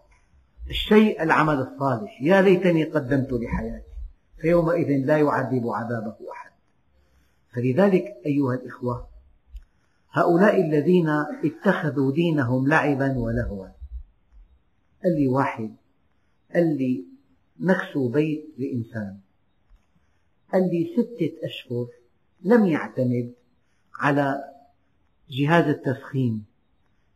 الشيء 0.70 1.22
العمل 1.22 1.54
الصالح. 1.54 2.22
يا 2.22 2.42
ليتني 2.42 2.84
قدمت 2.84 3.32
لحياتي 3.32 3.90
فيومئذ 4.40 5.06
لا 5.06 5.18
يعذب 5.18 5.68
عذابه 5.68 6.16
أحد. 6.32 6.50
فلذلك 7.54 8.04
أيها 8.26 8.54
الإخوة 8.54 9.08
هؤلاء 10.10 10.60
الذين 10.60 11.08
اتخذوا 11.44 12.12
دينهم 12.12 12.68
لعبا 12.68 13.18
ولهوا. 13.18 13.66
قال 15.04 15.16
لي 15.18 15.28
واحد 15.28 15.76
قال 16.54 16.78
لي 16.78 17.04
نكسوا 17.60 18.10
بيت 18.10 18.44
لإنسان. 18.58 19.18
قال 20.52 20.62
لي 20.62 20.92
ستة 20.96 21.46
أشهر 21.46 21.86
لم 22.42 22.66
يعتمد 22.66 23.32
على 23.94 24.44
جهاز 25.30 25.64
التسخين 25.64 26.44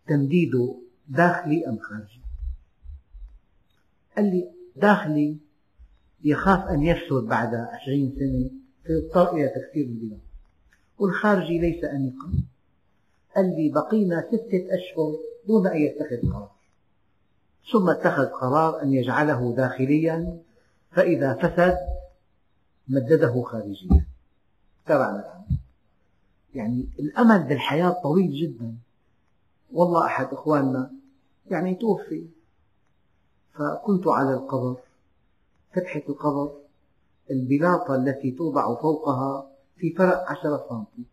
تمديده 0.07 0.79
داخلي 1.09 1.67
أم 1.67 1.79
خارجي. 1.79 2.21
قال 4.17 4.25
لي 4.25 4.51
داخلي 4.77 5.37
يخاف 6.25 6.69
أن 6.69 6.83
يفسد 6.83 7.25
بعد 7.29 7.55
عشرين 7.55 8.17
سنة 8.19 8.51
فيضطر 8.85 9.37
إلى 9.37 9.49
تكسير 9.49 9.87
البناء 9.87 10.21
والخارجي 10.99 11.59
ليس 11.59 11.85
أنيقا 11.85 12.33
قال 13.37 13.57
لي 13.57 13.69
بقينا 13.69 14.25
ستة 14.29 14.67
أشهر 14.71 15.15
دون 15.47 15.67
أن 15.67 15.77
يتخذ 15.77 16.33
قرار. 16.33 16.51
ثم 17.73 17.91
اتخذ 17.91 18.27
قرار 18.27 18.83
أن 18.83 18.93
يجعله 18.93 19.55
داخليا 19.57 20.39
فإذا 20.91 21.35
فسد 21.35 21.79
مدده 22.89 23.43
خارجيا. 23.43 24.07
تبع 24.87 25.25
يعني 26.55 26.89
الأمل 26.99 27.43
بالحياة 27.43 27.91
طويل 28.03 28.33
جدا. 28.33 28.75
والله 29.73 30.07
أحد 30.07 30.27
إخواننا 30.33 30.91
يعني 31.51 31.75
توفي. 31.75 32.27
فكنت 33.55 34.07
على 34.07 34.35
القبر 34.35 34.77
فتحة 35.73 36.03
القبر 36.09 36.53
البلاطة 37.31 37.95
التي 37.95 38.31
توضع 38.31 38.75
فوقها 38.75 39.51
في 39.77 39.93
فرق 39.93 40.31
عشرة 40.31 40.67
سنتي. 40.69 41.09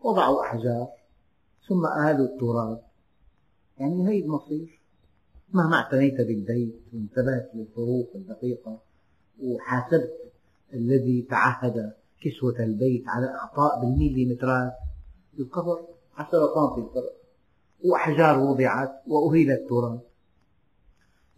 وضعوا 0.00 0.42
أحجار. 0.42 0.99
ثم 1.70 1.86
أهالوا 1.86 2.26
التراب. 2.26 2.80
يعني 3.78 4.08
هي 4.08 4.24
المصير. 4.24 4.80
مهما 5.52 5.76
اعتنيت 5.76 6.14
بالبيت 6.14 6.80
وانتبهت 6.92 7.50
للفروق 7.54 8.10
الدقيقة 8.14 8.78
وحاسبت 9.42 10.10
الذي 10.74 11.26
تعهد 11.30 11.92
كسوة 12.22 12.58
البيت 12.58 13.04
على 13.08 13.26
أخطاء 13.26 13.80
بالميليمترات 13.80 14.72
القبر 15.38 15.80
عشرة 16.16 16.54
سنتي 16.54 16.88
الفرق. 16.88 17.12
وأحجار 17.84 18.38
وضعت 18.38 18.92
وأهيل 19.06 19.50
التراب. 19.50 20.00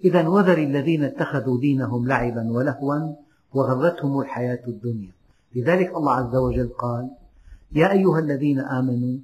إذا 0.05 0.29
وذر 0.29 0.59
الذين 0.59 1.05
اتخذوا 1.05 1.61
دينهم 1.61 2.09
لعبا 2.09 2.53
ولهوا 2.53 3.15
وغرتهم 3.55 4.21
الحياة 4.21 4.67
الدنيا. 4.69 5.13
لذلك 5.55 5.97
الله 5.97 6.13
عز 6.13 6.37
وجل 6.37 6.69
قال 6.69 7.11
يا 7.73 7.93
أيها 7.93 8.19
الذين 8.19 8.61
آمنوا 8.61 9.19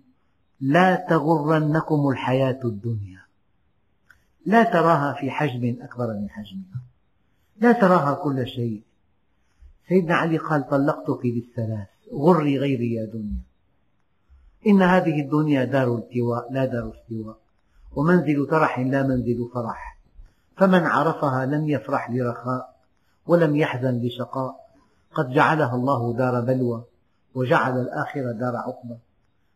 لا 0.60 0.94
تغرنكم 0.94 2.08
الحياة 2.08 2.60
الدنيا. 2.64 3.20
لا 4.46 4.62
تراها 4.62 5.12
في 5.12 5.30
حجم 5.30 5.76
أكبر 5.82 6.06
من 6.06 6.30
حجمها. 6.30 6.82
لا 7.60 7.72
تراها 7.72 8.14
كل 8.14 8.46
شيء. 8.46 8.82
سيدنا 9.88 10.14
علي 10.14 10.38
قال 10.38 10.68
طلقتك 10.68 11.22
بالثلاث 11.22 11.88
غري 12.12 12.58
غيري 12.58 12.94
يا 12.94 13.04
دنيا. 13.04 13.42
إن 14.66 14.82
هذه 14.82 15.20
الدنيا 15.20 15.64
دار 15.64 15.94
التواء 15.94 16.52
لا 16.52 16.64
دار 16.64 16.92
استواء. 16.94 17.36
ومنزل 17.96 18.46
ترح 18.50 18.78
لا 18.78 19.02
منزل 19.02 19.50
فرح. 19.54 19.98
فمن 20.56 20.86
عرفها 20.86 21.46
لم 21.46 21.68
يفرح 21.68 22.10
لرخاء 22.10 22.76
ولم 23.26 23.56
يحزن 23.56 23.98
لشقاء. 23.98 24.68
قد 25.14 25.30
جعلها 25.30 25.74
الله 25.74 26.14
دار 26.16 26.40
بلوى 26.40 26.84
وجعل 27.34 27.80
الآخرة 27.80 28.32
دار 28.32 28.56
عقبة 28.56 28.98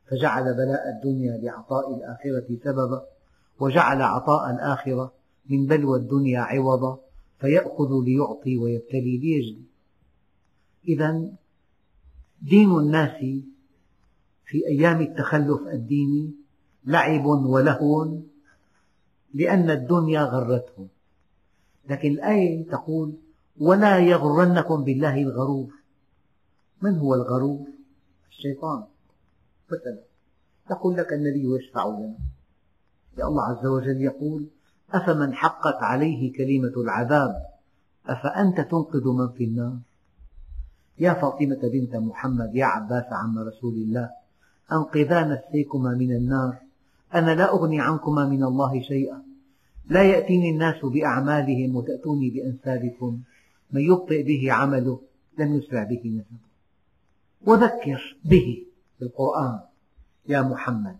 فجعل 0.07 0.55
بلاء 0.55 0.89
الدنيا 0.89 1.37
لعطاء 1.37 1.95
الآخرة 1.97 2.59
سببا 2.65 3.03
وجعل 3.61 4.03
عطاء 4.03 4.51
الآخرة 4.51 5.13
من 5.51 5.67
بلوى 5.67 5.99
الدنيا 5.99 6.41
عوضا 6.41 6.99
فيأخذ 7.41 8.05
ليعطي 8.05 8.57
ويبتلي 8.57 9.19
ليجزي 9.19 9.63
إذا 10.89 11.33
دين 12.43 12.71
الناس 12.71 13.21
في 14.47 14.67
أيام 14.67 15.01
التخلف 15.01 15.61
الديني 15.67 16.31
لعب 16.85 17.25
ولهو 17.25 18.19
لأن 19.35 19.71
الدنيا 19.71 20.23
غرتهم. 20.23 20.89
لكن 21.91 22.11
الآية 22.11 22.67
تقول 22.69 23.15
ولا 23.61 23.99
يغرنكم 23.99 24.85
بالله 24.85 25.23
الغرور. 25.23 25.73
من 26.83 26.99
هو 26.99 27.15
الغرور؟ 27.15 27.67
الشيطان. 28.31 28.85
مثلا 29.73 29.99
يقول 30.71 30.97
لك 30.97 31.13
النبي 31.13 31.57
يشفع 31.57 31.87
لنا. 31.87 32.15
يا 33.19 33.25
الله 33.25 33.45
عز 33.45 33.67
وجل 33.67 34.01
يقول 34.01 34.47
أفمن 34.91 35.35
حقت 35.35 35.83
عليه 35.83 36.33
كلمة 36.33 36.83
العذاب 36.83 37.47
أفأنت 38.07 38.61
تنقذ 38.61 39.09
من 39.09 39.29
في 39.29 39.45
النار؟ 39.45 39.79
يا 40.99 41.13
فاطمة 41.13 41.61
بنت 41.63 41.97
محمد 41.97 42.55
يا 42.55 42.65
عباس 42.65 43.05
عم 43.13 43.39
رسول 43.39 43.75
الله 43.75 44.11
أنقذا 44.73 45.25
نفسيكما 45.25 45.95
من 45.95 46.13
النار. 46.13 46.57
أنا 47.15 47.35
لا 47.35 47.51
أغني 47.51 47.81
عنكما 47.81 48.29
من 48.29 48.45
الله 48.45 48.83
شيئا. 48.83 49.23
لا 49.87 50.03
يأتيني 50.03 50.51
الناس 50.51 50.85
بأعمالهم 50.85 51.77
وتأتوني 51.77 52.31
بأنسابكم. 52.31 53.21
من 53.71 53.81
يبطئ 53.81 54.23
به 54.23 54.53
عمله 54.53 55.01
لم 55.39 55.55
يسرع 55.55 55.85
به 55.85 56.03
نسبه. 56.05 56.39
وذكر 57.47 58.17
به. 58.25 58.67
بالقرآن 59.03 59.61
يا 60.29 60.43
محمد 60.43 60.97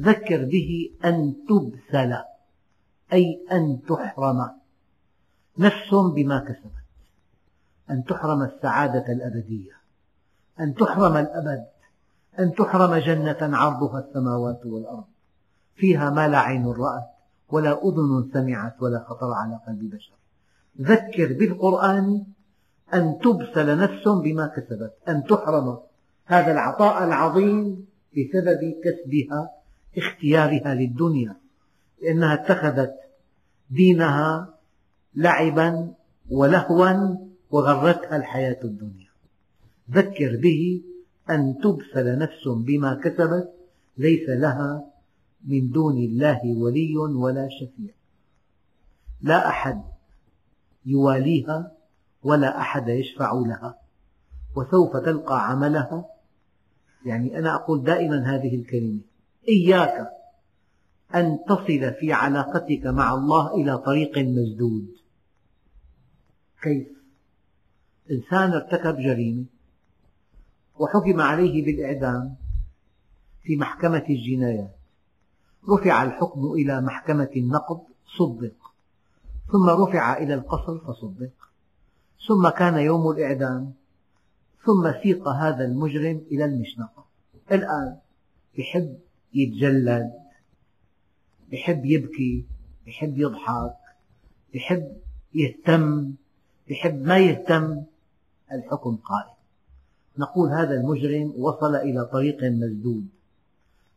ذكر 0.00 0.44
به 0.44 0.90
أن 1.04 1.34
تبسل 1.48 2.16
أي 3.12 3.46
أن 3.52 3.80
تحرم. 3.88 4.50
نفس 5.58 5.94
بما 6.14 6.38
كسبت. 6.38 6.86
أن 7.90 8.04
تحرم 8.04 8.42
السعادة 8.42 9.12
الأبدية. 9.12 9.72
أن 10.60 10.74
تحرم 10.74 11.16
الأبد. 11.16 11.66
أن 12.38 12.54
تحرم 12.54 12.94
جنة 12.94 13.56
عرضها 13.56 14.00
السماوات 14.00 14.66
والأرض. 14.66 15.04
فيها 15.74 16.10
ما 16.10 16.28
لا 16.28 16.38
عين 16.38 16.66
رأت 16.66 17.10
ولا 17.48 17.72
أذن 17.88 18.30
سمعت 18.32 18.82
ولا 18.82 19.04
خطر 19.08 19.32
على 19.32 19.60
قلب 19.66 19.94
بشر. 19.94 20.14
ذكر 20.80 21.38
بالقرآن 21.38 22.26
أن 22.94 23.18
تبسل 23.18 23.78
نفس 23.78 24.08
بما 24.08 24.46
كسبت 24.46 24.94
أن 25.08 25.24
تحرم. 25.24 25.78
هذا 26.30 26.52
العطاء 26.52 27.04
العظيم 27.04 27.86
بسبب 28.12 28.74
كسبها 28.84 29.50
اختيارها 29.96 30.74
للدنيا 30.74 31.36
لأنها 32.02 32.34
اتخذت 32.34 32.94
دينها 33.70 34.54
لعبا 35.14 35.94
ولهوا 36.30 37.16
وغرتها 37.50 38.16
الحياة 38.16 38.58
الدنيا. 38.64 39.10
ذكر 39.90 40.36
به 40.36 40.82
أن 41.30 41.58
تبسل 41.62 42.18
نفس 42.18 42.48
بما 42.48 42.94
كسبت 42.94 43.52
ليس 43.98 44.28
لها 44.28 44.84
من 45.44 45.70
دون 45.70 45.98
الله 45.98 46.40
ولي 46.44 46.96
ولا 46.96 47.48
شفيع. 47.48 47.94
لا 49.22 49.48
أحد 49.48 49.82
يواليها 50.86 51.72
ولا 52.22 52.60
أحد 52.60 52.88
يشفع 52.88 53.32
لها 53.32 53.78
وسوف 54.56 54.96
تلقى 54.96 55.50
عملها 55.50 56.09
يعني 57.04 57.38
أنا 57.38 57.54
أقول 57.54 57.82
دائما 57.84 58.34
هذه 58.34 58.54
الكلمة. 58.54 59.00
إياك 59.48 60.10
أن 61.14 61.38
تصل 61.48 61.94
في 62.00 62.12
علاقتك 62.12 62.86
مع 62.86 63.14
الله 63.14 63.54
إلى 63.54 63.78
طريق 63.78 64.18
مسدود 64.18 64.88
كيف؟ 66.62 66.88
إنسان 68.10 68.52
ارتكب 68.52 68.96
جريمة 68.96 69.44
وحكم 70.78 71.20
عليه 71.20 71.64
بالإعدام 71.64 72.36
في 73.42 73.56
محكمة 73.56 74.04
الجنايات. 74.10 74.76
رفع 75.68 76.02
الحكم 76.02 76.52
إلى 76.52 76.80
محكمة 76.80 77.30
النقض 77.36 77.80
صدق. 78.18 78.54
ثم 79.52 79.68
رفع 79.68 80.16
إلى 80.16 80.34
القصر 80.34 80.78
فصدق. 80.78 81.32
ثم 82.28 82.48
كان 82.48 82.78
يوم 82.78 83.10
الإعدام 83.10 83.74
ثم 84.64 85.02
سيق 85.02 85.28
هذا 85.28 85.64
المجرم 85.64 86.22
إلى 86.32 86.44
المشنقة. 86.44 87.04
الآن 87.52 87.96
يحب 88.58 88.98
يتجلد 89.34 90.12
يحب 91.52 91.84
يبكي 91.84 92.46
يحب 92.86 93.18
يضحك 93.18 93.76
يحب 94.54 94.96
يهتم 95.34 96.14
يحب 96.68 97.02
ما 97.02 97.18
يهتم. 97.18 97.82
الحكم 98.52 98.96
قائم. 98.96 99.34
نقول 100.18 100.48
هذا 100.48 100.74
المجرم 100.74 101.34
وصل 101.36 101.76
إلى 101.76 102.08
طريق 102.12 102.44
مسدود. 102.44 103.08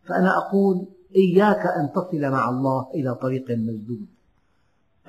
فأنا 0.05 0.37
أقول 0.37 0.85
إياك 1.15 1.65
أن 1.65 1.91
تصل 1.95 2.31
مع 2.31 2.49
الله 2.49 2.91
إلى 2.95 3.15
طريق 3.15 3.51
مسدود. 3.51 4.07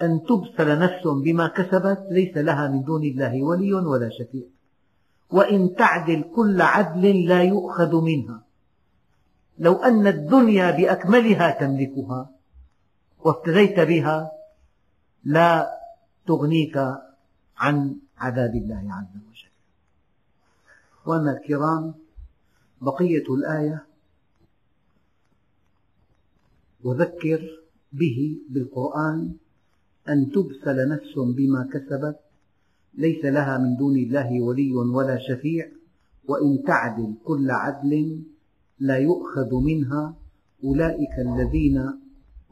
أن 0.03 0.21
تبسل 0.23 0.79
نفس 0.79 1.07
بما 1.25 1.49
كسبت 1.49 2.07
ليس 2.11 2.37
لها 2.37 2.69
من 2.69 2.83
دون 2.83 3.05
الله 3.05 3.43
ولي 3.43 3.73
ولا 3.73 4.09
شفيع. 4.09 4.54
وإن 5.35 5.75
تعدل 5.75 6.25
كل 6.35 6.63
عدل 6.63 7.27
لا 7.27 7.43
يؤخذ 7.43 8.01
منها. 8.01 8.43
لو 9.59 9.75
أن 9.75 10.07
الدنيا 10.07 10.71
بأكملها 10.71 11.51
تملكها 11.51 12.31
وافتديت 13.25 13.81
بها 13.81 14.31
لا 15.25 15.71
تغنيك 16.27 16.77
عن 17.57 17.97
عذاب 18.19 18.55
الله 18.55 18.95
عز 18.95 19.15
وجل. 19.31 19.55
وأنا 21.07 21.33
الكرام 21.33 21.95
بقية 22.81 23.27
الآية 23.35 23.87
وذكر 26.85 27.41
به 27.93 28.39
بالقرآن 28.49 29.35
أن 30.09 30.31
تبسل 30.31 30.89
نفس 30.89 31.15
بما 31.19 31.69
كسبت 31.73 32.24
ليس 32.99 33.25
لها 33.25 33.59
من 33.59 33.77
دون 33.77 33.97
الله 33.97 34.41
ولي 34.41 34.75
ولا 34.75 35.19
شفيع 35.19 35.69
وإن 36.29 36.63
تعدل 36.63 37.15
كل 37.25 37.51
عدل 37.51 38.23
لا 38.79 38.97
يؤخذ 38.97 39.55
منها. 39.55 40.15
أولئك 40.65 41.15
الذين 41.19 41.79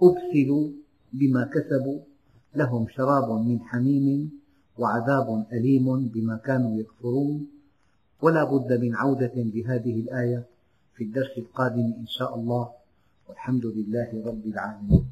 أبسلوا 0.03 0.69
بما 1.13 1.51
كسبوا 1.55 2.01
لهم 2.55 2.87
شراب 2.89 3.47
من 3.47 3.61
حميم 3.61 4.31
وعذاب 4.79 5.47
أليم 5.53 6.09
بما 6.09 6.37
كانوا 6.37 6.77
يكفرون. 6.81 7.47
ولا 8.23 8.45
بد 8.45 8.81
من 8.81 8.95
عودة 8.95 9.33
لهذه 9.37 10.01
الآية 10.01 10.45
في 10.95 11.05
الدرس 11.05 11.39
القادم 11.39 11.93
إن 11.99 12.07
شاء 12.07 12.35
الله. 12.35 12.69
والحمد 13.29 13.67
لله 13.67 14.23
رب 14.27 14.47
العالمين. 14.47 15.12